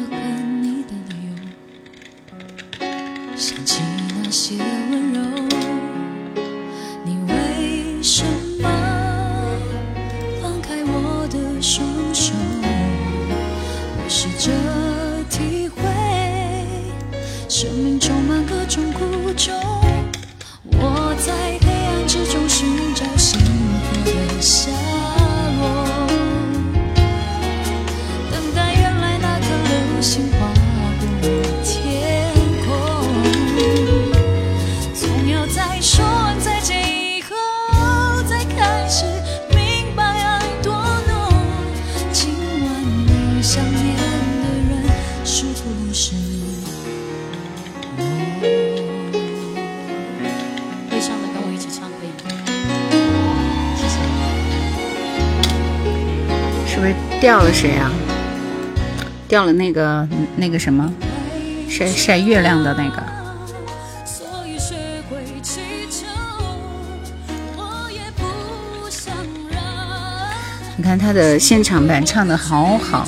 [59.68, 60.07] 那个
[60.38, 60.89] 那个什么，
[61.68, 63.03] 晒晒月亮的那个。
[70.78, 73.05] 你看他的现场版唱的好好，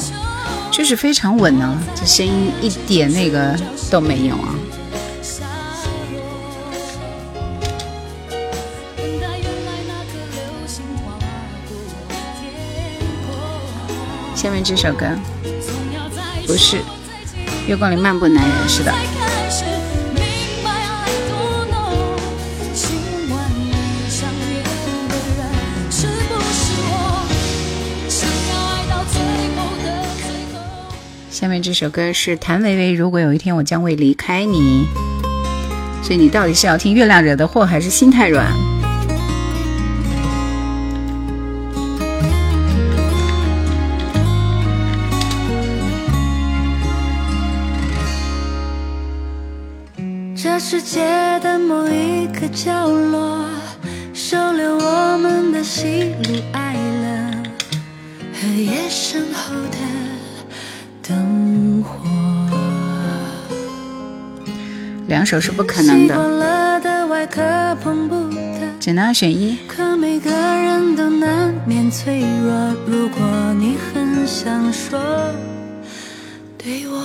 [0.70, 3.58] 就是非常稳呢，这声音一点那个
[3.90, 4.54] 都没有啊。
[14.36, 15.08] 下面这首歌。
[16.50, 16.78] 不是
[17.68, 18.92] 《月光里漫步男人》，是的。
[31.30, 34.88] 下面这首歌是谭维维，如果有一天我将会离开你，
[36.02, 38.52] 所以你到底是要听月亮惹的祸，还是心太软？
[50.72, 51.00] 世界
[51.40, 53.44] 的某一个角落，
[54.14, 57.10] 收留我们的喜怒哀乐
[58.40, 59.78] 和夜深后的
[61.02, 62.08] 灯火。
[65.08, 67.42] 两首是不可能的，习惯了的外壳
[67.84, 68.62] 碰不得。
[68.80, 69.58] 只能二选一。
[69.68, 73.20] 可每个人都难免脆弱，如果
[73.58, 75.00] 你很想说
[76.60, 77.04] 对我，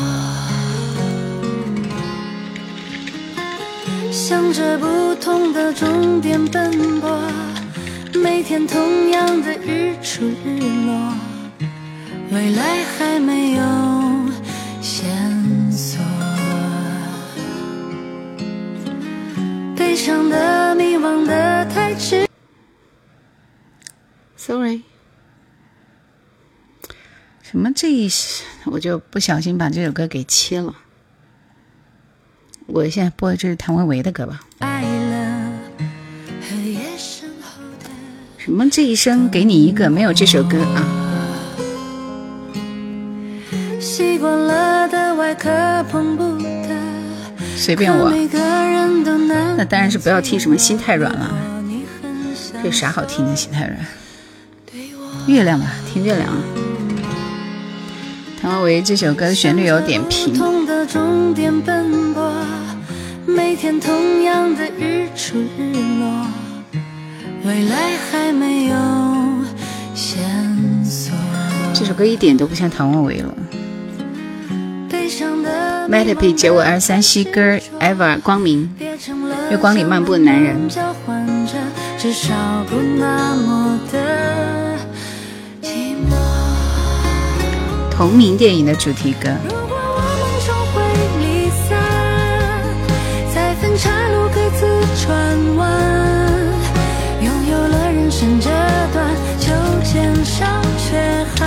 [4.26, 7.20] 向着不同的终点奔波，
[8.14, 11.12] 每天同样的日出日落，
[12.30, 13.62] 未来还没有
[14.80, 16.02] 线索。
[19.76, 22.26] 悲伤的、迷惘的太迟。
[24.38, 24.84] Sorry，
[27.42, 28.08] 什么这一
[28.64, 30.74] 我就不小心把这首歌给切了。
[32.66, 34.40] 我现在播的这是谭维维的歌吧？
[34.58, 34.82] 爱
[38.38, 40.84] 什么这一生给你一个没有这首歌啊？
[43.80, 45.48] 习惯了的外壳
[45.90, 46.68] 碰不得，
[47.56, 48.10] 随便我，
[49.56, 51.34] 那当然是不要听什么心太软了。
[52.52, 53.36] 这有啥好听的？
[53.36, 53.78] 心太软，
[55.26, 56.28] 月亮吧，听月亮。
[58.45, 60.34] 谭维维这首歌的旋律有点平，
[63.24, 66.26] 每天同样的日出日落，
[67.42, 68.76] 未来还没有
[69.95, 70.22] 线
[70.84, 71.16] 索。
[71.72, 73.34] 这首歌一点都不像唐维维了。
[74.90, 77.40] 悲伤的 m a t p 九五二三西歌
[77.80, 78.70] Ever 光明，
[79.51, 80.68] 月光里漫步的男人
[81.99, 82.34] 至少
[82.68, 84.03] 不那么的
[87.97, 89.30] 同名电影的主题歌。
[89.45, 90.82] 如果我们终会
[91.22, 91.78] 离散，
[93.32, 94.66] 在分岔路各自
[95.07, 95.09] 转
[95.57, 95.62] 弯，
[97.22, 98.51] 拥有了人生这
[98.92, 99.53] 段秋
[99.84, 100.99] 千上缺
[101.36, 101.42] 憾。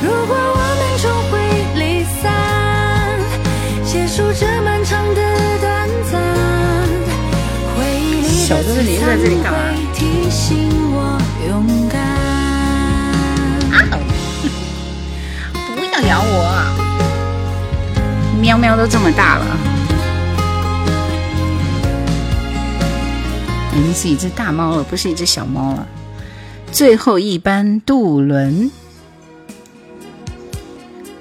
[0.00, 1.32] 如果我们终会
[1.74, 2.30] 离散，
[3.84, 5.20] 结束这漫长的
[5.60, 6.12] 短暂，
[7.74, 9.58] 回忆里小的子你在这里干嘛
[16.20, 16.20] 会提醒我勇敢。
[16.20, 16.36] 不要咬我！
[18.40, 19.46] 喵喵都这么大了，
[23.74, 25.86] 已经是一只大猫了，不是一只小猫了。
[26.70, 28.70] 最后一班渡轮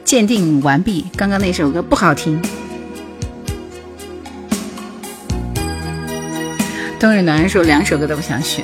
[0.03, 1.05] 鉴定完毕。
[1.15, 2.41] 刚刚那首歌不好听。
[6.99, 8.63] 冬日暖人说两首歌都不想选。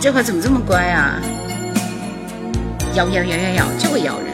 [0.00, 1.20] 这会怎么这么乖啊？
[2.94, 4.32] 咬咬咬咬咬，就会咬人。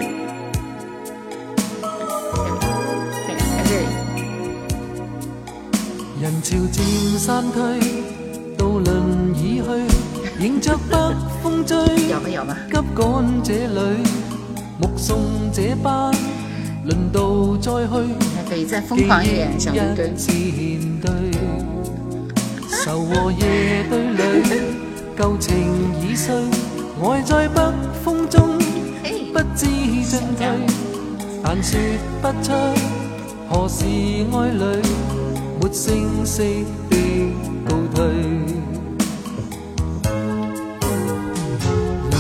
[3.27, 3.87] 对在这里。
[6.23, 6.85] 人潮渐
[7.19, 7.81] 散退，
[8.57, 9.67] 渡輪已去，
[10.39, 10.97] 迎着北
[11.43, 11.77] 風追，
[12.11, 12.57] 咬吧咬吧。
[12.71, 13.99] 急趕這裏，
[14.81, 15.19] 目送
[15.53, 16.13] 這班
[16.87, 17.91] 輪渡再去。
[18.37, 20.17] 还可以再疯狂一点，小墩墩。
[20.17, 20.33] 前
[21.01, 21.11] 對，
[22.85, 24.23] 愁和夜對壘，
[25.17, 25.57] 舊情
[26.03, 26.35] 已碎，
[27.03, 27.63] 愛在北
[28.05, 28.59] 風中
[29.33, 29.65] 不知
[30.05, 30.47] 進退，
[31.43, 31.81] 但說
[32.21, 32.53] 不出
[33.49, 33.85] 何時
[34.31, 34.85] 愛侶，
[35.63, 36.97] 沒聲息的
[37.67, 38.05] 倒退。
[42.11, 42.15] 淚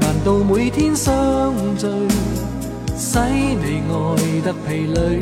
[0.00, 1.12] 難道每天相
[1.78, 1.86] 聚，
[2.98, 5.20] 使你愛得疲累？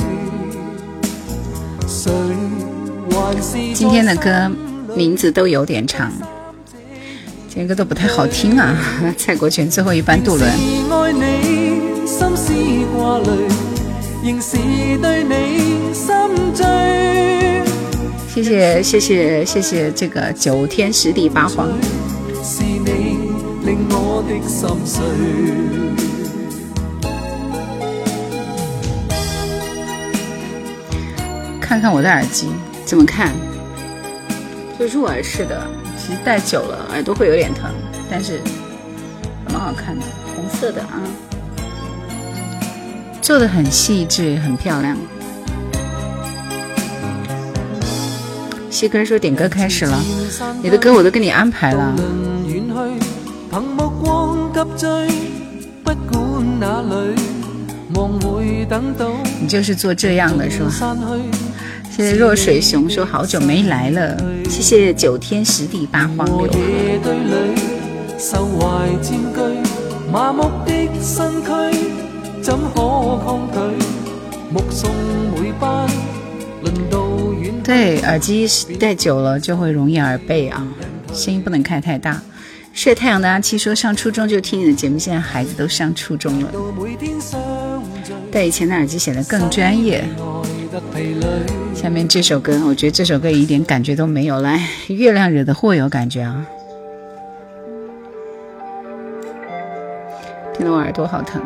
[1.86, 2.10] 誰
[3.10, 4.50] 還是今天的歌
[4.96, 6.10] 名字都有点长，
[7.60, 8.74] 今天歌都不太好听啊。
[9.18, 12.54] 蔡国权最后一班渡轮，愛你，心思
[12.96, 13.36] 掛慮，
[14.24, 14.56] 仍是
[14.96, 16.64] 對你心醉。
[18.28, 21.68] 谢谢谢谢谢谢这个九天十地八荒。
[31.60, 32.48] 看看我的耳机
[32.86, 33.30] 怎么看？
[34.78, 35.62] 就入耳式的，
[36.10, 37.70] 其实戴久了耳朵会有点疼，
[38.10, 38.40] 但是
[39.48, 40.04] 蛮好看的，
[40.34, 41.00] 红色的啊，
[43.22, 44.96] 做的很细致，很漂亮。
[48.70, 50.02] 西哥说点歌开始了，
[50.60, 51.94] 你的歌我都给你安排了。
[59.40, 60.96] 你就是做这样的是吧？
[62.00, 64.16] 谢谢弱水熊说好久没来了，
[64.48, 66.48] 谢谢九天十地八荒流。
[77.62, 78.48] 对，耳机
[78.78, 80.66] 戴久了就会容易耳背啊，
[81.12, 82.18] 声音不能开太大。
[82.72, 86.50] 晒太阳的阿七说：“上初中就听你的节目，现在孩子都上初中了，
[88.32, 90.02] 戴以前的耳机显得更专业。”
[91.74, 94.40] 下面这首歌，我觉得这首歌一点感觉都没有。
[94.40, 96.46] 来，月亮惹的祸有感觉啊，
[100.56, 101.42] 听得我耳朵好疼。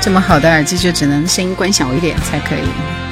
[0.00, 3.07] 这么好的耳机，就只能声音关小一点才可以。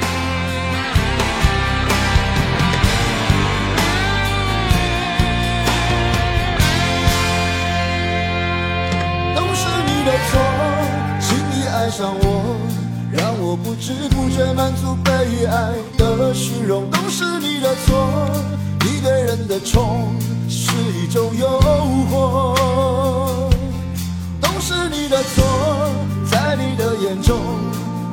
[13.11, 15.11] 让我不知不觉满足被
[15.45, 18.29] 爱的虚荣，都是你的错。
[18.81, 20.13] 你对人的宠
[20.49, 21.47] 是一种诱
[22.11, 22.53] 惑，
[24.41, 25.43] 都是你的错。
[26.29, 27.39] 在你的眼中，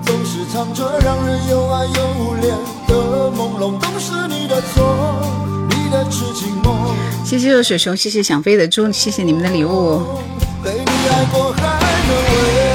[0.05, 2.55] 总是藏着让人又爱又怜
[2.87, 5.19] 的朦胧，都是你的错。
[5.71, 6.95] 你的痴情梦。
[7.25, 10.03] 谢谢热水熊，谢谢想飞的猪，谢谢你们的礼物。
[10.63, 11.63] 被你爱过还
[12.07, 12.75] 能为。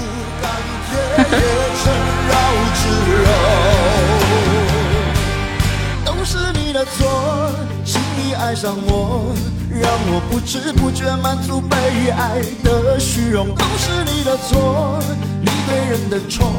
[8.51, 9.33] 爱上我，
[9.69, 13.47] 让我不知不觉满足被爱的虚荣。
[13.55, 14.99] 都是你的错，
[15.39, 16.51] 你对人的宠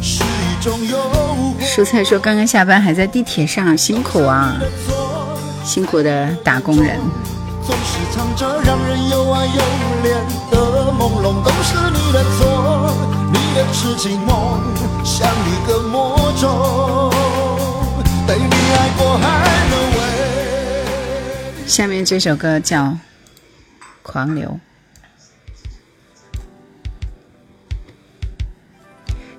[0.00, 1.62] 是一种诱惑。
[1.62, 4.56] 蔬菜说刚刚下班还在地铁上，辛苦啊，
[5.62, 6.98] 辛苦的打工人。
[7.66, 9.62] 总是藏着让人又爱又
[10.02, 10.16] 怜
[10.50, 12.94] 的朦胧，都是你的错。
[13.74, 14.60] 痴情梦
[15.04, 17.10] 像一个魔咒，
[18.26, 19.28] 被你爱过还
[19.68, 20.15] 能为。
[21.66, 22.84] 下面这首歌叫
[24.02, 24.48] 《狂流》。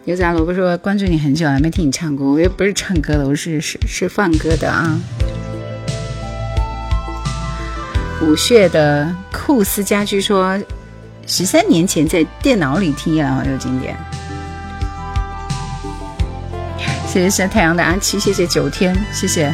[0.03, 4.99] 牛杂萝卜说关注你很久了，没听你唱过，我又不是唱歌的，我是是是放歌的啊。
[8.21, 10.59] 舞穴的酷斯家居说。
[11.29, 13.97] 十三年前在电脑里听《夜郎好又经典》，
[17.05, 19.53] 谢谢晒太阳的阿七，谢谢九天，谢谢。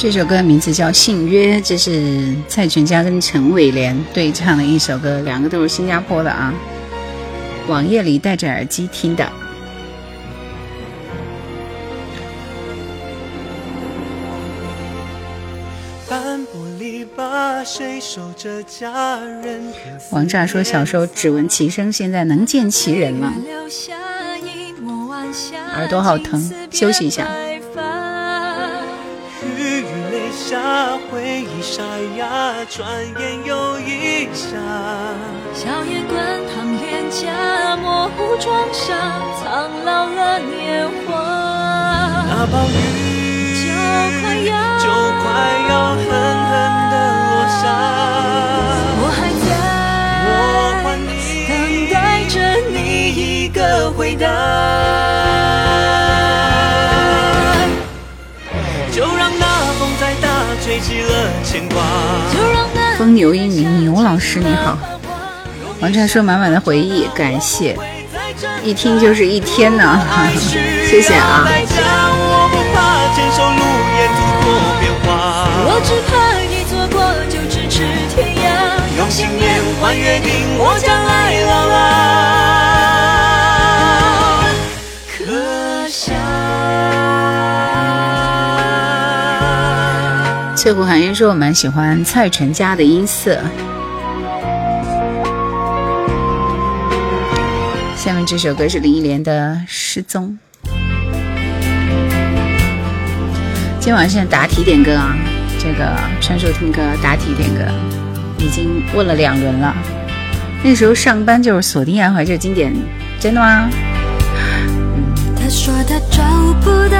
[0.00, 6.54] 这首歌名字叫《信约》，这是蔡淳佳跟陈伟廉对唱的一首歌，两个都是新加坡的啊。
[7.66, 9.28] 网页里戴着耳机听的。
[20.12, 23.32] 王炸说：“小时候只闻其声，现在能见其人了。”
[25.74, 27.26] 耳朵好疼，休息一下。
[35.54, 36.16] 小夜观
[36.54, 38.94] 堂脸颊，模糊妆纱，
[39.42, 41.18] 苍老了年华。
[42.28, 42.72] 那暴雨
[43.58, 43.66] 就
[44.20, 44.86] 快要就
[45.18, 45.26] 快
[45.68, 46.52] 要狠狠
[46.90, 46.94] 的
[47.30, 47.60] 落下。
[49.00, 49.50] 我还在，
[50.28, 50.30] 我
[50.84, 51.10] 还你，
[51.48, 51.50] 等
[51.92, 51.96] 待
[52.28, 52.34] 着
[52.70, 52.76] 你
[53.10, 53.58] 一个
[53.90, 54.24] 回答。
[62.96, 64.76] 风牛一鸣，牛老师你好。
[65.80, 67.76] 王战说满满的回忆，感谢，
[68.62, 70.00] 一听就是一天呢，
[70.88, 71.46] 谢谢啊。
[75.70, 76.10] 我只怕
[76.42, 76.98] 一错过
[77.28, 78.46] 就咫尺天涯，
[78.98, 80.88] 用信念换约定，我将
[90.68, 93.40] 翠湖寒烟说：“我蛮喜欢蔡淳佳的音色。”
[97.96, 100.38] 下面这首歌是林忆莲的《失踪》。
[103.80, 105.16] 今晚现在答题点歌啊，
[105.58, 105.90] 这个
[106.20, 107.60] 传说听歌答题点歌
[108.36, 109.74] 已经问了两轮了。
[110.62, 112.76] 那时候上班就是锁定安怀旧经典，
[113.18, 113.70] 真的吗？
[115.34, 116.22] 他说他找
[116.60, 116.98] 不到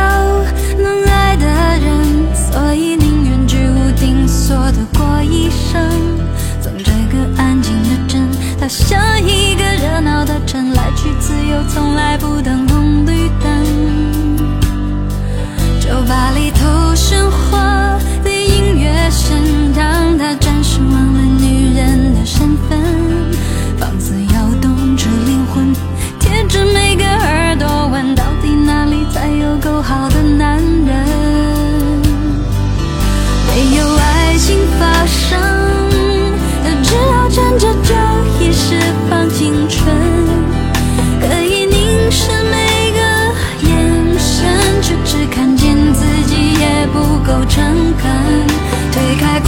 [0.79, 1.45] 能爱的
[1.85, 3.18] 人，所以宁。
[4.01, 5.81] 定锁的过一生，
[6.61, 8.29] 从这个安静的镇
[8.61, 13.49] 到下一个热闹的城，来去自由，从来不等红绿灯。
[15.81, 19.37] 酒吧里头喧哗的音乐声，
[19.77, 22.79] 让他暂时忘了女人的身份。
[23.79, 25.73] 房子摇动着灵魂，
[26.21, 31.08] 贴着每个耳朵，问到底哪里才有够好的男人？
[33.59, 35.37] 没有爱情发生，
[36.85, 37.93] 只要站着就
[38.39, 38.79] 已释
[39.11, 39.93] 放青春。
[41.21, 43.01] 可以凝视每个
[43.69, 44.47] 眼神，
[44.81, 48.47] 却只看见自己也不够诚恳。
[48.93, 49.41] 推开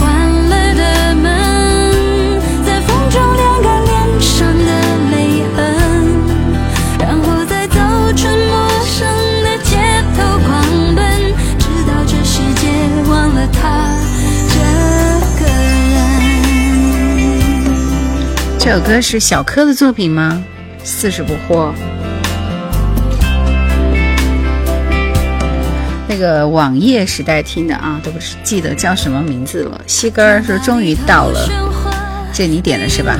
[18.71, 20.41] 首歌是小柯的作品吗？
[20.81, 21.73] 四十不惑。
[26.07, 29.81] 那个网页时代听的啊，都不是记得叫什么名字了。
[29.87, 31.49] 西根儿说终于到了，
[32.31, 33.19] 这你点的是吧？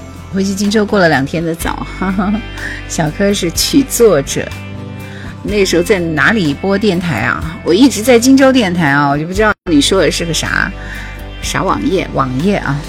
[0.33, 2.33] 回去荆州过了两天的早，哈哈。
[2.87, 4.47] 小柯是曲作者，
[5.43, 7.59] 那时候在哪里播电台啊？
[7.63, 10.71] 我一直在荆州电台啊，我就不知道你说的是个啥
[11.41, 12.79] 啥网页网页啊。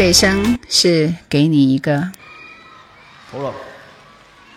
[0.00, 2.00] 这一生是给你一个。
[3.30, 3.52] 好啦，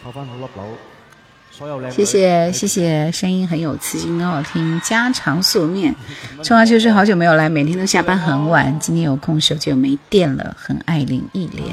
[0.02, 4.80] 拍翻好粒樓，谢谢谢谢，声音很有磁性，很好听。
[4.80, 5.94] 家常素面，
[6.42, 11.68] 春华秋水好久没有来，每天都下班很晚，今天有空手机又没电了，很爱林忆莲。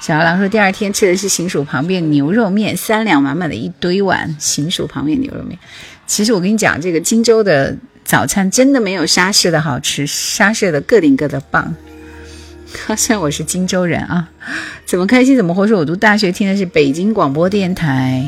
[0.00, 5.58] 小二郎说，第二天吃的是行署旁边牛肉面，三两满满的一堆碗行署旁边牛肉面。
[6.06, 11.74] 其实我跟你讲，这个荆州的早餐真的没有沙市的好吃，沙市的个顶个的棒。
[12.96, 14.28] 虽然我是荆州人啊，
[14.84, 15.66] 怎么开心怎么活。
[15.66, 18.24] 说我读大学听的是北京广播电台。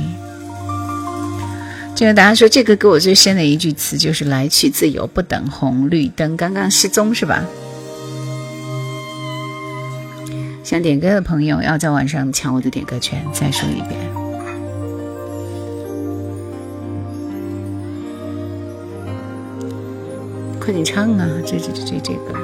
[1.95, 6.37] 这个大家说，这个给我最深的一句词就是“来去自由，不等红绿灯”。
[6.39, 7.45] 刚刚失踪是吧？
[10.65, 13.23] 想点歌的朋友要在晚上抢我的点歌权。
[13.33, 14.01] 再说一遍，
[20.59, 21.29] 快点唱啊！
[21.47, 22.35] 这这这这这个，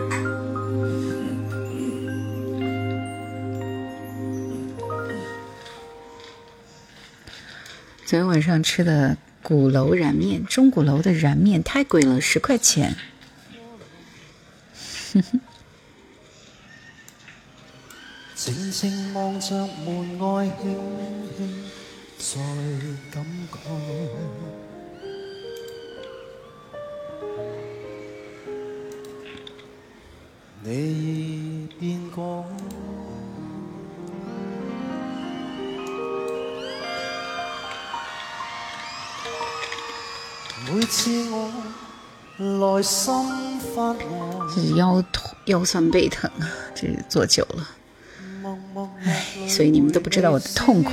[8.11, 9.17] 昨天晚上吃的。
[9.41, 12.97] 鼓楼燃面，钟鼓楼的燃面太贵了，十块钱。
[18.35, 20.51] 静静望着门外，
[22.19, 23.59] 轻轻在感觉，
[30.65, 32.45] 你已变过。
[44.55, 47.69] 这是腰痛腰酸背疼啊，这是坐久了，
[49.03, 50.93] 唉，所以你们都不知道我的痛苦。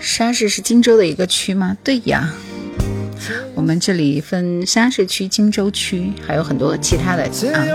[0.00, 1.76] 沙市是荆州的一个区吗？
[1.84, 2.32] 对呀，
[3.54, 7.66] 我们这里分沙市区、荆州区，还有很多其他的啊。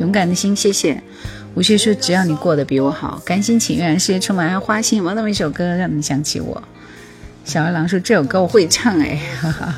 [0.00, 1.02] 勇敢的心，谢谢。
[1.54, 6.62] 吴旭说：“只要你过得比我好，甘心情愿，世界充满爱花心。”有那么一首歌让你想起我。
[7.44, 9.74] 小二郎说：“这首歌我会唱。”哎，哈哈。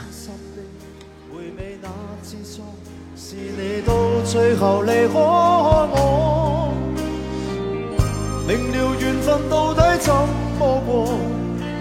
[8.47, 11.07] 明了缘分到底怎么过，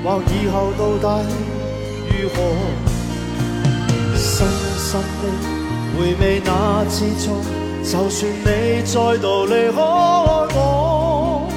[0.03, 1.25] 或以后到底
[2.09, 2.35] 如何？
[4.15, 4.47] 深
[4.77, 5.23] 深的
[5.95, 6.49] 回味那
[6.85, 7.23] 次错，
[7.83, 9.77] 就算你再度离开
[10.55, 11.47] 我，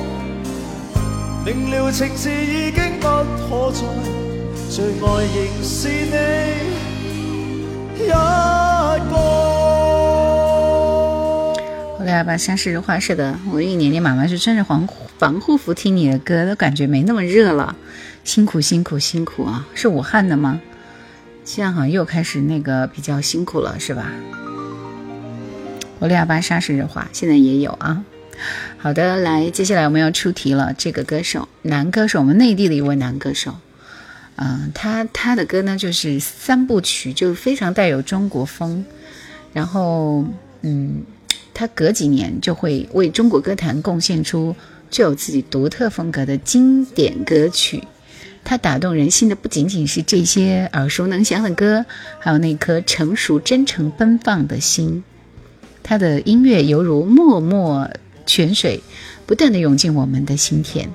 [1.47, 3.07] 明了情事已经不
[3.49, 3.81] 可再，
[4.69, 5.89] 最爱仍是
[7.97, 8.09] 你
[12.09, 14.89] 对啊，把沙市话是的，我一年年妈妈是穿着防
[15.19, 17.77] 防护服听你的歌，都感觉没那么热了。
[18.25, 19.69] 辛苦辛苦辛苦啊！
[19.75, 20.59] 是武汉的吗？
[21.45, 24.11] 现在好像又开始那个比较辛苦了，是吧？
[25.99, 28.03] 我利亚巴沙市话现在也有啊。
[28.79, 30.73] 好的，来，接下来我们要出题了。
[30.79, 33.55] 这个歌手，男歌手，我们内地的一位男歌手，
[34.37, 38.83] 嗯，他他的歌呢就是三部曲，就非常带有中国风，
[39.53, 40.25] 然后
[40.63, 41.03] 嗯。
[41.59, 44.55] 他隔几年就会为中国歌坛贡献出
[44.93, 47.83] 具有自己独特风格的经典歌曲。
[48.45, 51.85] 他打动人心的不仅仅是这些耳熟能详的歌，
[52.21, 55.03] 还有那颗成熟、真诚、奔放的心。
[55.83, 57.93] 他的音乐犹如脉脉
[58.25, 58.81] 泉水，
[59.27, 60.89] 不断地涌进我们的心田。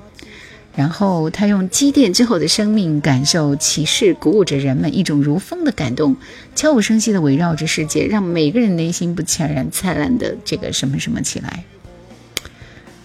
[0.76, 6.16] 然后他用积淀之后的生命感受启示，鼓舞着人们一种如风的感动，
[6.56, 11.64] 悄无声息地围绕着世界，让每个人内心不悄然灿烂的这个什么什么起来。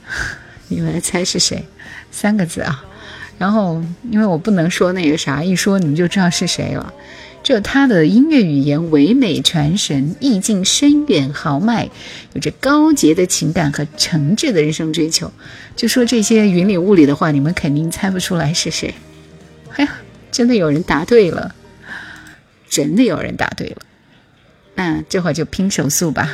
[0.67, 1.63] 你们猜是谁？
[2.09, 2.83] 三个字啊。
[3.37, 6.93] 然后因为我不能说那个啥，一说你们就知道是谁了。
[7.41, 11.89] 就他的音乐语言唯美传神，意境深远豪迈，
[12.33, 15.31] 有着高洁的情感和诚挚的人生追求。
[15.75, 18.93] 就说这些云里雾里的话，你们肯定猜不出来是谁。
[19.75, 19.97] 哎呀，
[20.31, 21.55] 真的有人答对了，
[22.69, 23.77] 真的有人答对了。
[24.75, 26.29] 那这会儿就拼手速吧。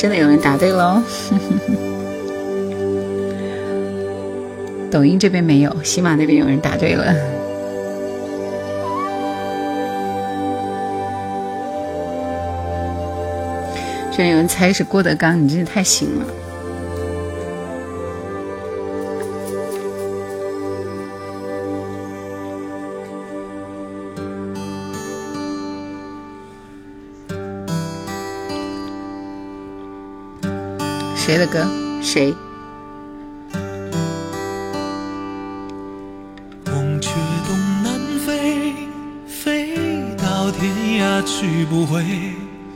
[0.00, 0.98] 真的有人答对喽！
[4.90, 7.14] 抖音这边没有，喜马那边有人答对了。
[14.10, 16.24] 居然有人猜是郭德纲，你真是太行了！
[31.30, 31.64] 谁的歌？
[32.02, 32.34] 谁？
[36.64, 37.10] 风却
[37.46, 37.92] 东南
[38.26, 38.74] 飞，
[39.28, 39.76] 飞
[40.16, 40.68] 到天
[41.00, 42.04] 涯去不回。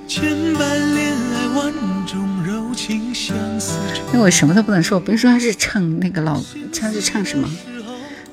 [0.07, 1.75] 千般恋爱万
[2.07, 4.07] 种柔情相思成。
[4.13, 6.41] 因为我什么都不能说，我不是说他是唱那个老，
[6.73, 7.51] 他是唱什么？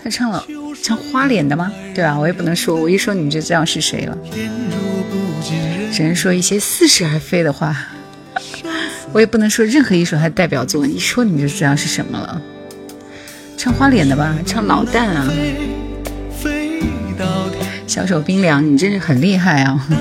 [0.03, 0.45] 他唱了
[0.83, 1.73] 唱花脸的吗？
[1.95, 2.15] 对吧？
[2.19, 4.15] 我也不能说，我一说你就知道是谁了。
[5.91, 7.75] 只能说一些似是而非的话。
[9.13, 12.41] 我也不能说任何一首他的代表作，一说你们就知道是什么了。
[13.57, 15.27] 唱花脸的吧，唱老旦啊，
[16.41, 16.79] 飞
[17.19, 19.87] 到天小手冰凉，你真是很厉害啊！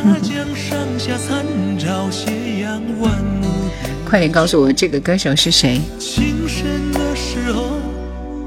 [4.09, 5.81] 快点告诉我这个歌手是谁？
[5.99, 7.79] 的时候，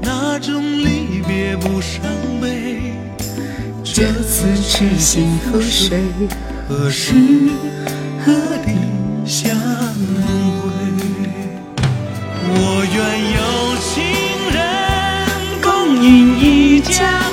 [0.02, 2.02] 那种离别不伤
[2.40, 2.94] 悲。
[3.82, 6.00] 这次去幸福谁？
[6.68, 7.12] 何时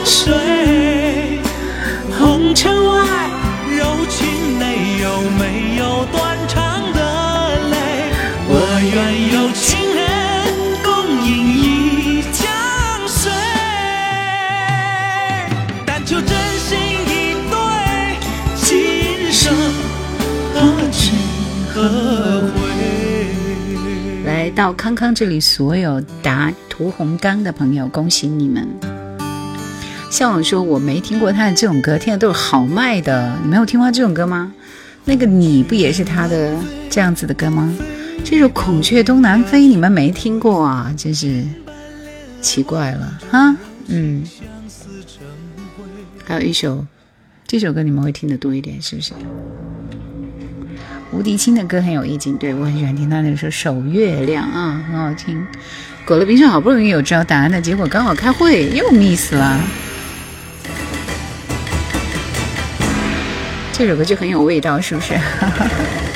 [0.06, 1.39] 水，
[2.18, 3.30] 红尘外
[3.70, 6.99] 柔情内有没有断肠的
[7.70, 7.76] 泪？
[8.47, 8.52] 我
[8.93, 8.97] 愿
[9.34, 10.02] 有情人
[10.84, 10.89] 共
[11.26, 12.41] 饮一江
[13.08, 13.32] 水，
[15.86, 16.30] 但求真
[16.60, 16.78] 心
[17.08, 17.56] 一对，
[18.56, 19.54] 今生
[20.54, 20.60] 何
[20.91, 21.16] 去
[21.74, 21.78] 何
[22.54, 22.60] 回？
[24.26, 28.68] 来到康康这里，所有答屠洪刚的朋友，恭喜你们！
[30.12, 33.34] 像我说我没听过他的这种歌，听的都是好卖的。
[33.41, 34.51] 你没有听过这种歌吗？
[35.05, 36.53] 那个你不也是他的
[36.89, 37.74] 这样子的歌吗？
[38.22, 40.93] 这首《孔雀东南飞》你们没听过啊？
[40.97, 41.41] 真是
[42.41, 43.55] 奇怪了哈。
[43.88, 44.22] 嗯，
[46.26, 46.86] 还有一首，
[47.47, 49.14] 这首歌你们会听得多一点，是不是？
[51.14, 55.41] 吴迪清的歌很有意境，对我很喜欢听他那首《守月亮》啊，很好听。
[56.05, 59.57] 裹了冰上，好不容易有知道答案的结果，刚好开会又 miss 了。
[63.82, 65.15] 这首歌就很有味道，是不是？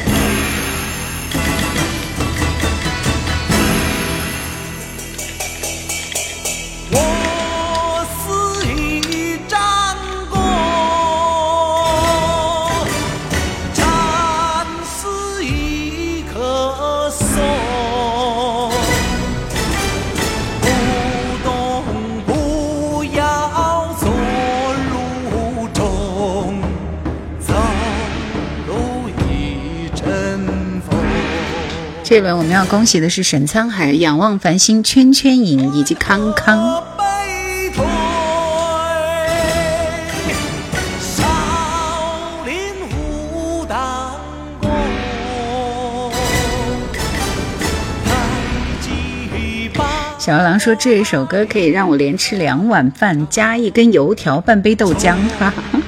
[32.08, 36.84] 这轮我们要恭喜的是沈沧海、仰望繁星、圈圈影以及康康。
[41.00, 41.24] 少
[42.46, 42.56] 林
[43.34, 44.16] 武当
[44.62, 44.70] 功，
[50.20, 55.16] 小二郎说这首歌可以让我连吃两碗饭，加一根油条，半杯豆浆。
[55.40, 55.82] 哈哈。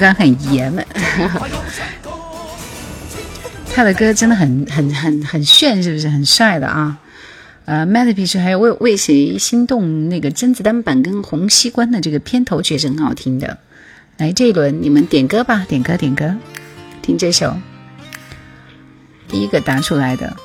[0.00, 0.84] 感很爷们，
[3.72, 6.98] 他的歌真的很很很很炫，是不是很帅的啊？
[7.66, 13.58] 呃 m a d p i c 还有为为谁心动那个甄子丹版跟洪熙官的这个片头曲是很好听的。
[14.16, 16.34] 来这一轮你们点歌吧，点歌点歌，
[17.00, 17.56] 听这首。
[19.28, 20.36] 第一个答出来的，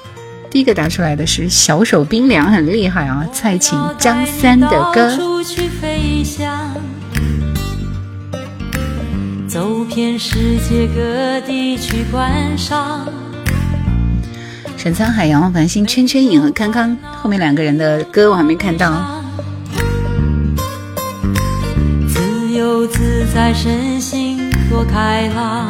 [0.51, 3.27] 第一个答出来的是小手冰凉，很厉害啊！
[3.33, 5.17] 蔡琴、张三的到歌。
[9.55, 13.07] 走遍世界各地去观赏。
[14.75, 19.23] 沈沧海、仰望繁星、圈圈影和康康后面两个人的歌我还没看到。
[22.05, 25.69] 自由自在，身心多开朗。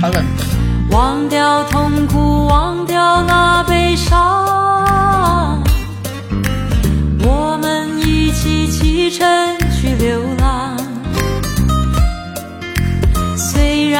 [0.00, 0.24] 好冷。
[0.90, 5.62] 忘掉痛苦，忘掉那悲伤，
[7.22, 9.28] 我们一起启程
[9.70, 10.39] 去流浪。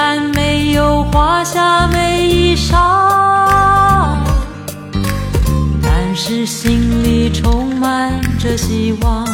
[0.02, 2.72] 然没有华厦美衣裳，
[5.82, 9.26] 但是心里充满着希望。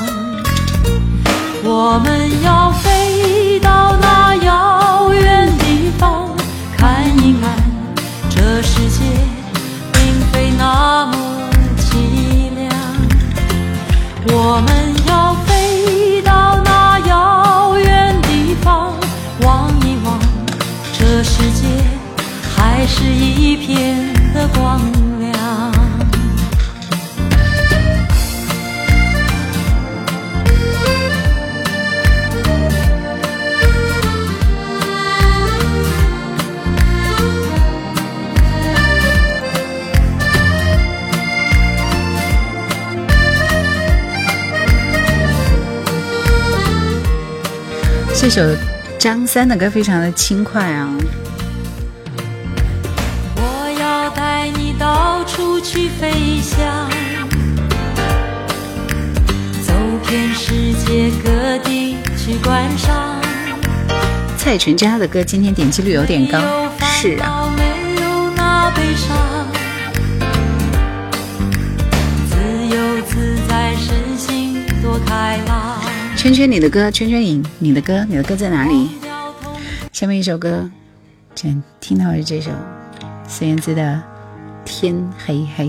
[1.62, 6.28] 我们要飞到那遥远地方，
[6.76, 7.48] 看一看
[8.28, 9.04] 这世界
[9.92, 11.14] 并非那么
[11.78, 12.74] 凄凉。
[14.34, 14.95] 我们
[22.98, 23.94] 是一片
[24.32, 24.80] 的光
[25.20, 25.72] 亮。
[48.18, 48.42] 这首
[48.98, 50.90] 张三的歌非常的轻快啊，
[55.68, 56.88] 去飞翔，
[59.66, 59.72] 走
[60.06, 63.20] 遍世界各地去观赏。
[64.38, 66.38] 蔡淳佳的歌今天点击率有点高，
[66.78, 69.48] 是啊，没有那悲伤，
[72.30, 72.36] 自
[72.72, 75.82] 由自在，身心多开朗。
[76.16, 78.90] 圈圈你的歌，圈圈影你的歌，你的歌在哪里？
[79.92, 80.70] 下面一首歌，
[81.34, 82.52] 先听到的是这首
[83.26, 83.82] 孙燕姿的
[84.66, 85.68] 《天黑黑》。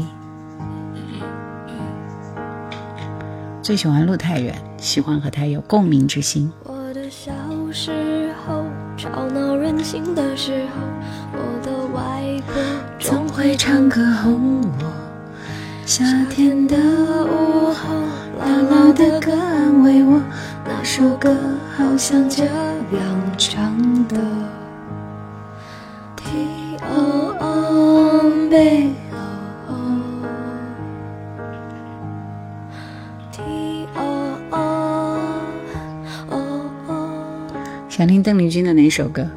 [3.61, 6.51] 最喜欢路太远，喜欢和他有共鸣之心。
[6.63, 7.31] 我的小
[7.71, 8.65] 时候，
[8.97, 10.81] 吵闹任性的时候，
[11.33, 12.55] 我的外婆
[12.97, 14.91] 总会唱歌哄我。
[15.85, 17.93] 夏天的午后，
[18.41, 20.19] 姥姥的歌安慰我，
[20.65, 21.37] 那首歌
[21.77, 24.17] 好像这样唱的。
[37.89, 39.27] 想听邓丽君的哪首歌？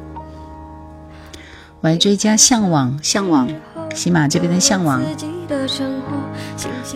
[1.79, 3.49] 我还追加《向往》，向往，
[3.95, 5.01] 喜马这边的《向往》。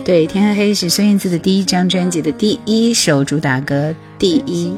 [0.04, 4.76] 对，《天黑黑》是孙燕姿的第一张专辑的第一首主打歌，第一。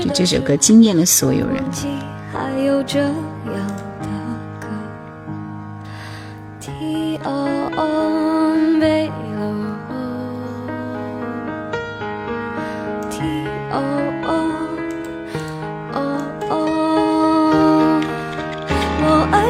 [0.00, 1.62] 就这首歌惊艳了所有人。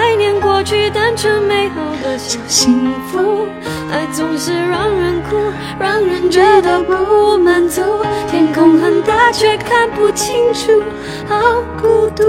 [0.00, 3.46] 怀念过去单纯美好的小幸福，
[3.92, 5.36] 爱总是让人哭，
[5.78, 7.82] 让人觉得不满足。
[8.26, 10.82] 天空很大，却看不清楚，
[11.28, 12.24] 好孤独。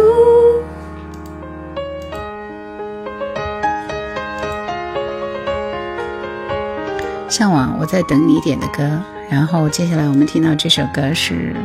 [7.29, 8.83] 向往，我在等你点的歌。
[9.29, 11.55] 然后接下来我们听到这首歌是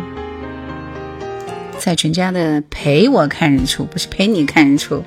[1.80, 5.02] 蔡淳佳的《陪我看日出》，不是陪你看日出。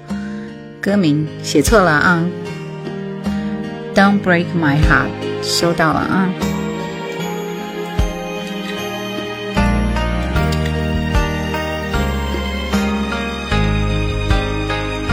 [0.81, 2.26] 歌名写错了啊
[3.93, 5.10] ，Don't break my heart，
[5.43, 6.30] 收到了啊。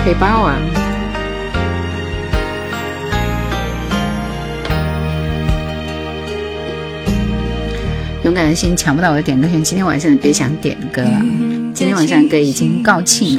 [0.04, 0.56] 背包啊。
[8.22, 11.20] 勇敢的心抢不到我的点歌权，今天晚上别想点歌了。
[11.74, 13.36] 今天晚上歌已经告罄。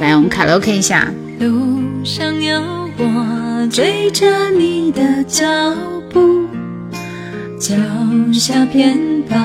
[0.00, 1.12] 来，我们卡拉 OK 一下。
[1.38, 2.60] 路上有
[2.96, 5.44] 我追着你的脚
[6.10, 6.46] 步，
[7.58, 7.74] 脚
[8.32, 9.36] 下偏保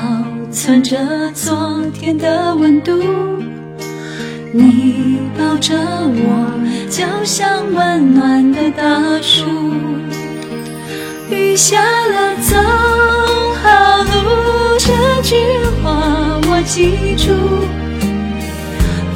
[0.52, 0.98] 存着
[1.34, 3.02] 昨天的温度。
[4.54, 6.52] 你抱着我，
[6.90, 9.44] 就像温暖的大树。
[11.30, 12.56] 雨下了，走
[13.62, 15.36] 好路，这句
[15.84, 17.34] 话我记住。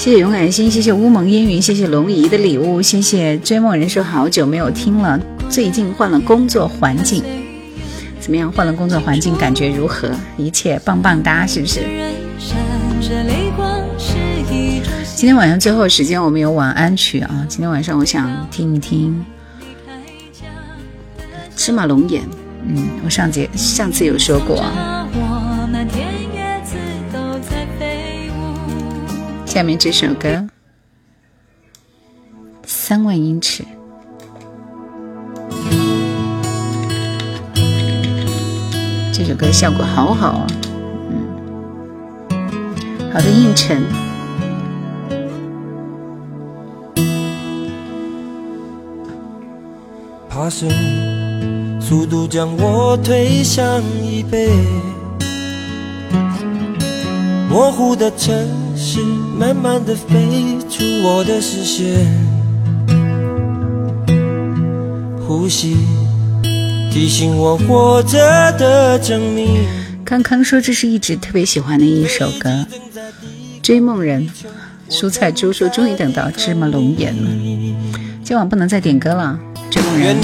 [0.00, 5.20] 谢谢勇敢心，谢谢乌蒙烟云，谢谢龙姨的礼物，谢谢追梦人说好久没有听了，
[5.50, 7.22] 最近换了工作环境，
[8.18, 8.50] 怎么样？
[8.50, 10.10] 换了工作环境感觉如何？
[10.38, 11.80] 一切棒棒哒，是不是？
[15.14, 19.22] 今天晚上最后时间我们有晚安曲啊，今天晚上我想听一听
[21.54, 22.22] 芝麻龙眼，
[22.66, 24.64] 嗯，我上节上次有说过。
[29.50, 30.28] 下面这首歌
[32.64, 33.64] 《三万英尺》，
[39.12, 40.46] 这首歌效果好好啊，
[41.10, 41.26] 嗯，
[43.12, 43.76] 好的应承。
[50.28, 50.70] 爬升，
[51.80, 54.48] 速度将我推向椅背，
[57.50, 58.34] 模糊的城。
[58.82, 58.98] 市
[59.36, 61.84] 慢慢的飞出我的视线，
[65.26, 65.76] 呼吸
[66.90, 69.66] 提醒我活着的证明。
[70.02, 72.48] 康康说这是一直特别喜欢的一首歌，
[73.60, 74.26] 《追梦人》。
[74.88, 77.30] 蔬菜猪说终于等到芝麻龙眼了，
[78.24, 79.38] 今晚不能再点歌了，
[79.72, 80.16] 《追梦人》。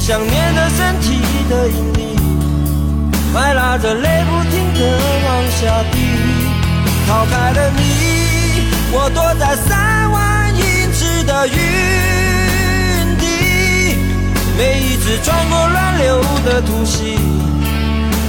[0.00, 1.20] 想念的身体
[1.50, 2.16] 的引力，
[3.32, 4.80] 快拉着泪不停的
[5.26, 5.98] 往下滴。
[7.06, 7.82] 逃开了你，
[8.92, 11.56] 我躲在三万英尺的云
[13.18, 13.96] 底。
[14.56, 17.18] 每一次穿过乱流的突袭，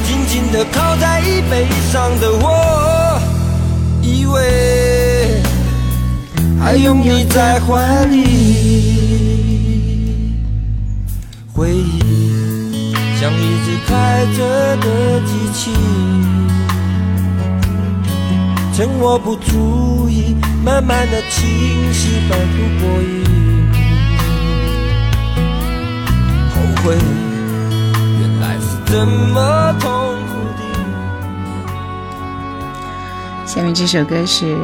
[0.08, 3.22] 紧紧的靠在椅背上的我，
[4.02, 5.42] 以为
[6.60, 8.99] 还拥你在怀里。
[11.60, 15.74] 回忆像一直开着的机器，
[18.74, 23.26] 趁我不注意，慢慢的清晰，反复播音。
[26.56, 26.96] 后悔，
[28.22, 29.92] 原来是这么痛
[30.28, 30.62] 苦的。
[33.46, 34.58] 下面这首歌是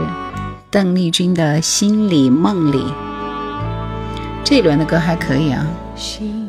[0.72, 2.78] 邓丽君的《心里梦里》，
[4.46, 5.68] 这一轮的歌还可以啊。
[5.98, 6.45] 心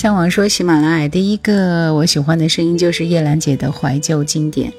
[0.00, 4.72] 向往说喜马拉雅第一个我喜欢的声音就是叶兰姐的怀旧经典，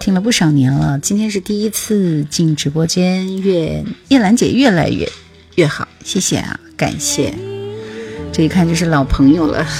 [0.00, 5.08] 听了不少年了，今天是第一次进直播间，愿叶兰姐越来越
[5.54, 7.32] 越好，谢谢啊，感谢，
[8.32, 9.64] 这一看就是老朋友了。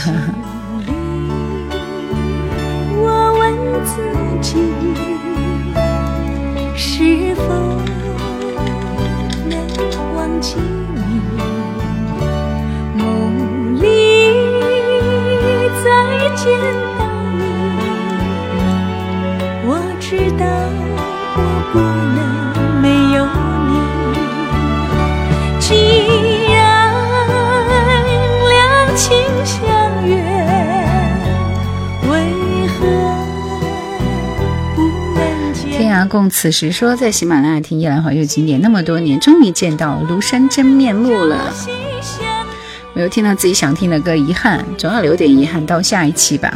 [2.96, 3.52] 我问
[3.84, 4.00] 自
[4.40, 4.54] 己，
[6.76, 7.42] 是否
[9.50, 9.66] 能
[10.14, 10.54] 忘记？
[16.36, 16.52] 见
[16.98, 17.04] 到
[17.36, 17.42] 你，
[19.66, 19.68] 我
[20.00, 20.44] 知道
[21.36, 21.38] 我
[21.72, 21.78] 不
[22.14, 22.18] 能
[22.82, 23.18] 没有
[23.68, 23.72] 你。
[25.60, 25.68] 既
[26.52, 26.54] 然
[28.50, 28.52] 两
[28.96, 29.02] 情
[29.44, 29.54] 相
[30.06, 30.12] 悦，
[32.10, 32.12] 为
[32.68, 32.76] 何
[34.74, 34.78] 不
[35.14, 35.18] 能
[35.54, 35.58] 见？
[35.70, 41.52] 天涯共此时说，在喜马拉雅听夜兰怀旧经典那么多年，终于见到庐山真面目了。
[42.94, 46.54] 没有听到自己想听的歌，遗憾，总要留点遗憾到下一期吧。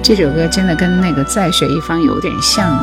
[0.00, 2.78] 这首歌真的跟那个在水一方有点像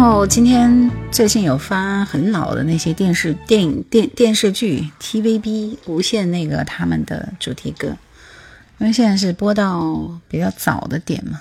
[0.00, 0.26] 后。
[0.26, 7.88] 今天最近有发很老的那些电视、电影、电电视剧、TVB、无线那个他们的主题歌，
[8.78, 11.40] 因为现在是播到比较早的点嘛，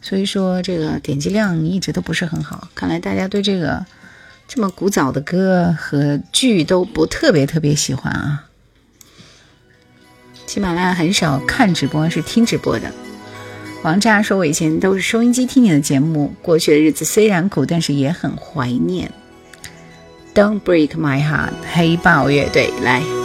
[0.00, 2.68] 所以说这个点击量一直都不是很好。
[2.74, 3.84] 看来大家对这个
[4.46, 8.44] 这么古早的歌和剧都不特别特别喜欢啊。
[10.46, 12.92] 喜马拉雅很少看直播，是听直播的。
[13.82, 19.10] 王炸说：“我以前都是收音机听你的节目，过去的日子虽然苦，但是也很怀念。”
[20.34, 23.21] Don't break my heart，黑豹乐队来。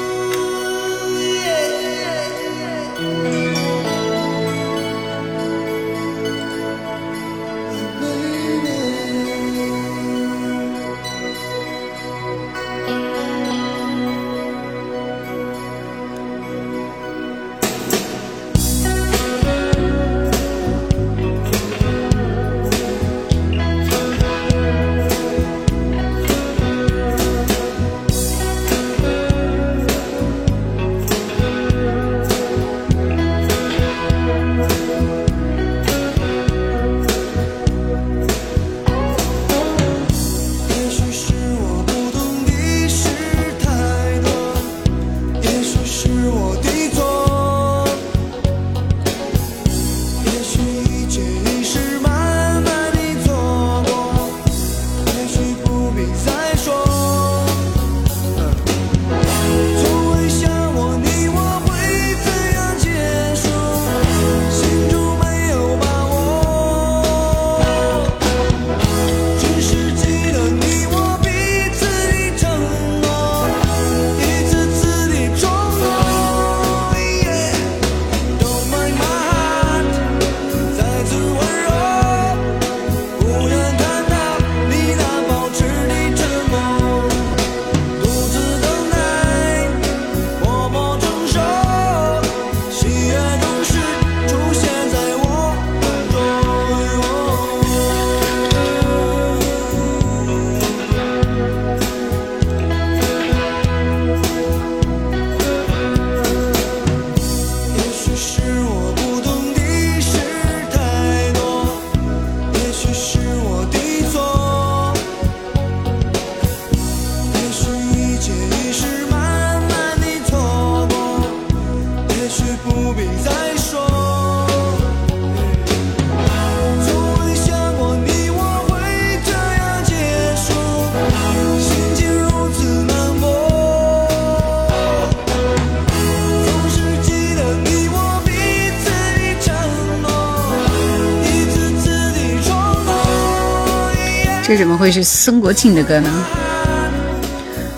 [144.58, 146.26] 怎么会是孙国庆的歌呢？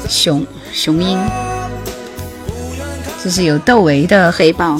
[0.07, 1.19] 雄雄鹰，
[3.21, 4.75] 这是有窦唯的《黑豹》。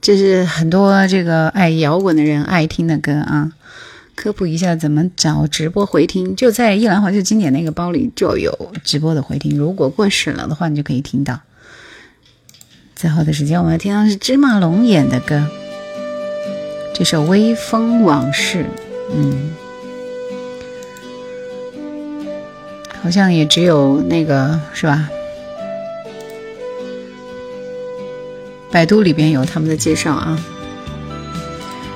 [0.00, 3.52] 这是很多这个爱摇滚的人爱听的歌啊。
[4.14, 9.56] 科普一下怎么找直播回听，就在一兰怀旧经典那个包里就有直播的回听。
[9.56, 11.38] 如果过审了的话，你就可以听到。
[12.96, 15.46] 最后的时间，我们要听到是芝麻龙演的歌，
[16.92, 18.64] 这首《微风往事》。
[19.14, 19.52] 嗯，
[23.00, 25.08] 好像也只有那个是吧？
[28.70, 30.38] 百度里边有他们的介绍啊，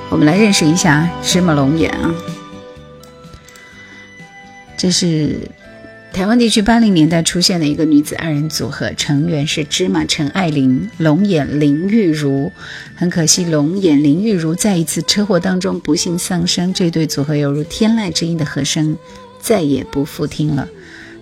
[0.09, 2.13] 我们来认识一下芝麻龙眼啊。
[4.75, 5.37] 这是
[6.11, 12.51] 台湾地区八零年代出现的一个女子二人组合，成员是芝麻陈爱玲、龙眼林玉如。
[12.95, 16.73] 很可惜，龙眼林玉如在一次车祸当中不幸丧生。
[16.73, 18.97] 这对组合犹如天籁之音的和声，
[19.39, 20.67] 再也不复听了。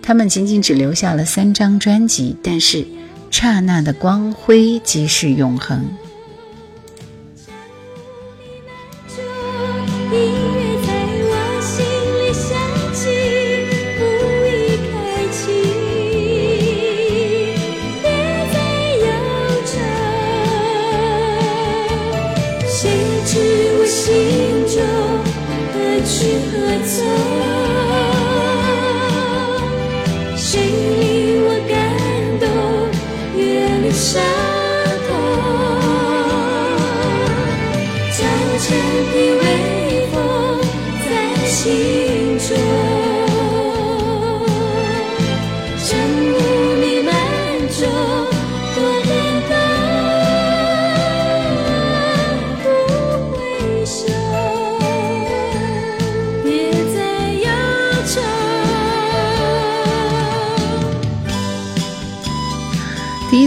[0.02, 2.86] 他们仅仅只留下了三张专辑，但是。
[3.32, 5.84] 刹那的光辉即是永恒。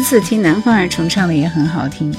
[0.04, 2.14] 次听南方儿重唱的也很好听，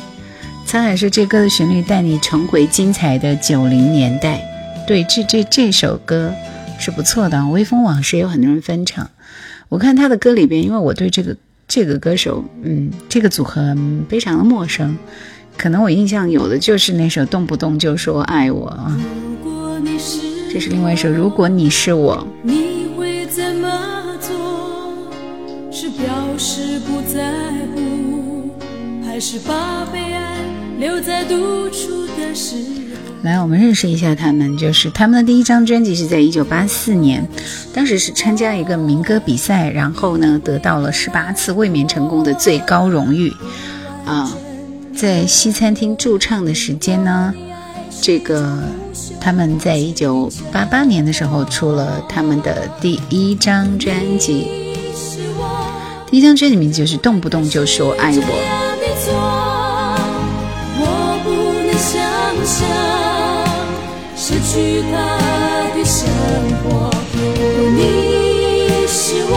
[0.68, 4.41] 沧海说这歌的旋律带你重回精彩的九零年代。
[4.88, 6.34] 对，这这这首歌
[6.80, 9.07] 是不错的，《微风往事》有很多人翻唱。
[9.70, 11.38] 我看他的歌里边，因为我对这个
[11.68, 13.78] 这个歌手，嗯，这个组合
[14.10, 14.98] 非常的陌生，
[15.56, 18.99] 可能我印象有的就是那首《动不动就说爱我》啊。
[20.52, 22.28] 这是另外一首《如果你是我》。
[29.16, 30.36] 还是把悲哀
[30.78, 32.58] 留在独处的时
[33.24, 34.58] 来，我们认识一下他们。
[34.58, 37.26] 就是他们的第一张专辑是在一九八四年，
[37.74, 43.32] 当时是参加一个民歌比赛，然后呢得到了十八次卫冕成功的最高荣誉。
[44.06, 44.30] 啊，
[44.94, 47.34] 在西餐厅驻唱的时间呢，
[48.02, 48.64] 这个
[49.22, 54.46] 他们在一九八八年的时候出了他们的第一张专辑，
[56.12, 58.62] 第一张专辑名字就是《动不动就说爱我》。
[60.78, 60.84] 我
[61.24, 61.28] 不
[61.66, 61.94] 能想
[62.45, 62.57] 象
[64.16, 64.53] 失去
[64.91, 64.94] 他
[65.76, 65.98] 的生
[66.64, 66.66] 活。
[67.57, 67.80] 如你
[68.88, 68.98] 是
[69.30, 69.34] 我，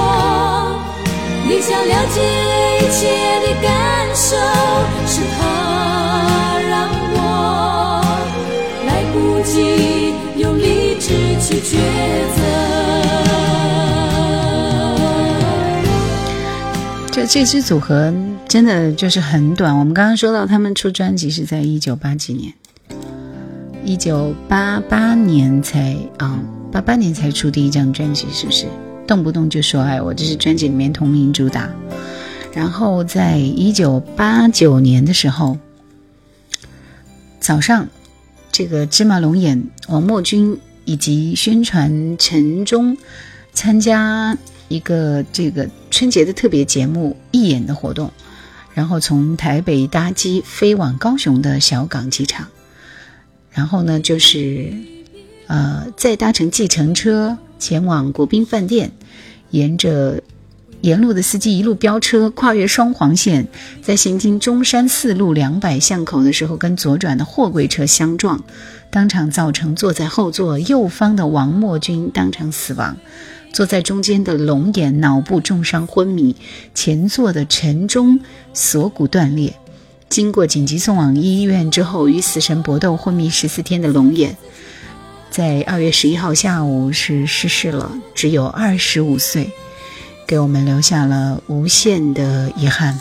[1.47, 2.17] 你想了解
[2.79, 2.99] 一切
[3.41, 3.69] 的感
[4.15, 4.27] 受，
[5.07, 5.41] 是他
[6.69, 6.73] 让
[7.15, 7.17] 我
[8.87, 11.07] 来不及用理智
[11.41, 11.71] 去抉
[12.37, 12.68] 择。
[17.31, 18.11] 这支组合
[18.49, 19.79] 真的就是很短。
[19.79, 22.55] 我们刚刚说到他们出专辑是在一九八几年。
[23.85, 26.41] 一九八八年才啊，
[26.73, 28.65] 八八年才出第一张专辑，是不是？
[29.07, 31.69] 动不动就说爱我，这是专辑里面同名主打。
[32.55, 35.59] 然后在一九八九年的时候，
[37.41, 37.87] 早上，
[38.51, 42.97] 这个芝麻龙眼王墨君以及宣传陈忠
[43.53, 44.37] 参加
[44.69, 48.13] 一个这个春节的特别节目义演的活动，
[48.73, 52.47] 然后从台北搭机飞往高雄的小港机场，
[53.51, 54.73] 然后呢就是
[55.47, 58.93] 呃再搭乘计程车前往国宾饭店，
[59.51, 60.23] 沿着。
[60.81, 63.49] 沿路的司机一路飙车，跨越双黄线，
[63.83, 68.45] 在行经中山四路两百巷口的时候，跟左转的货柜车相撞，
[68.89, 72.97] 当场造成坐在后座右方的王默军当场死亡，
[73.53, 76.37] 坐在中间的龙眼脑部重伤昏迷，
[76.75, 78.21] 前座的陈忠
[78.55, 79.55] 锁骨断裂。
[80.09, 84.37] 经过紧急送往医院之后，与死神搏斗昏迷十四天的龙眼，
[85.31, 89.51] 在二月十一号下午是逝世了，只有二十五岁。
[90.27, 92.99] 给我们留下了无限的遗憾。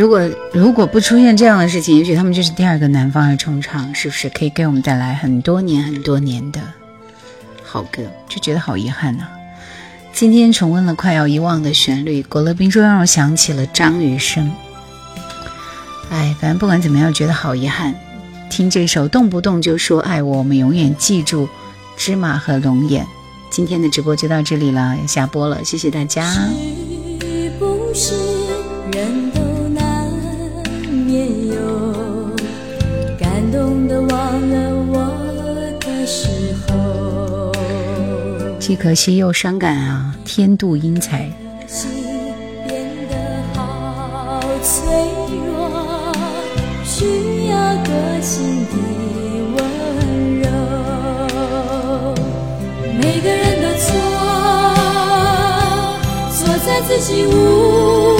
[0.00, 0.18] 如果
[0.54, 6.58] 如果不出现这样的事情，也许他们就是第二个南方二重唱，是不是可以给我们带来很多年很多年的
[7.62, 8.04] 好歌？
[8.26, 9.28] 就觉得好遗憾呐。
[10.10, 14.50] 今天重温了快要遗忘的旋律，郭乐斌说让我想起了张雨生。
[16.08, 17.94] 哎，反正不管怎么样，觉得好遗憾。
[18.48, 21.46] 听这首动不动就说爱我，我们永远记住
[21.98, 23.06] 芝麻和龙眼。
[23.50, 26.34] 今天的直播就到这里了，下播了，谢谢大家。
[27.58, 28.29] 不是
[38.70, 40.14] 既可惜又伤感啊！
[40.24, 41.28] 天妒英才。
[56.86, 58.19] 自己无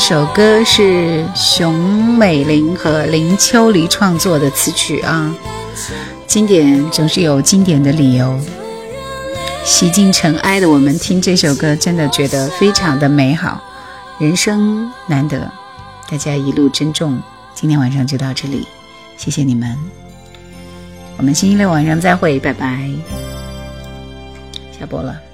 [0.00, 1.74] 首歌是熊
[2.16, 5.32] 美玲和林秋离创作的词曲啊，
[6.26, 8.40] 经典总是有经典的理由。
[9.62, 13.62] 洗尽尘埃的我们听这首歌，真的觉得非常的美好。
[14.18, 15.48] 人生难得，
[16.10, 17.20] 大家一路珍重。
[17.54, 18.66] 今天晚上就到这里，
[19.18, 19.76] 谢谢你们。
[21.18, 22.88] 我们星期六晚上再会，拜拜。
[24.76, 25.29] 下播了。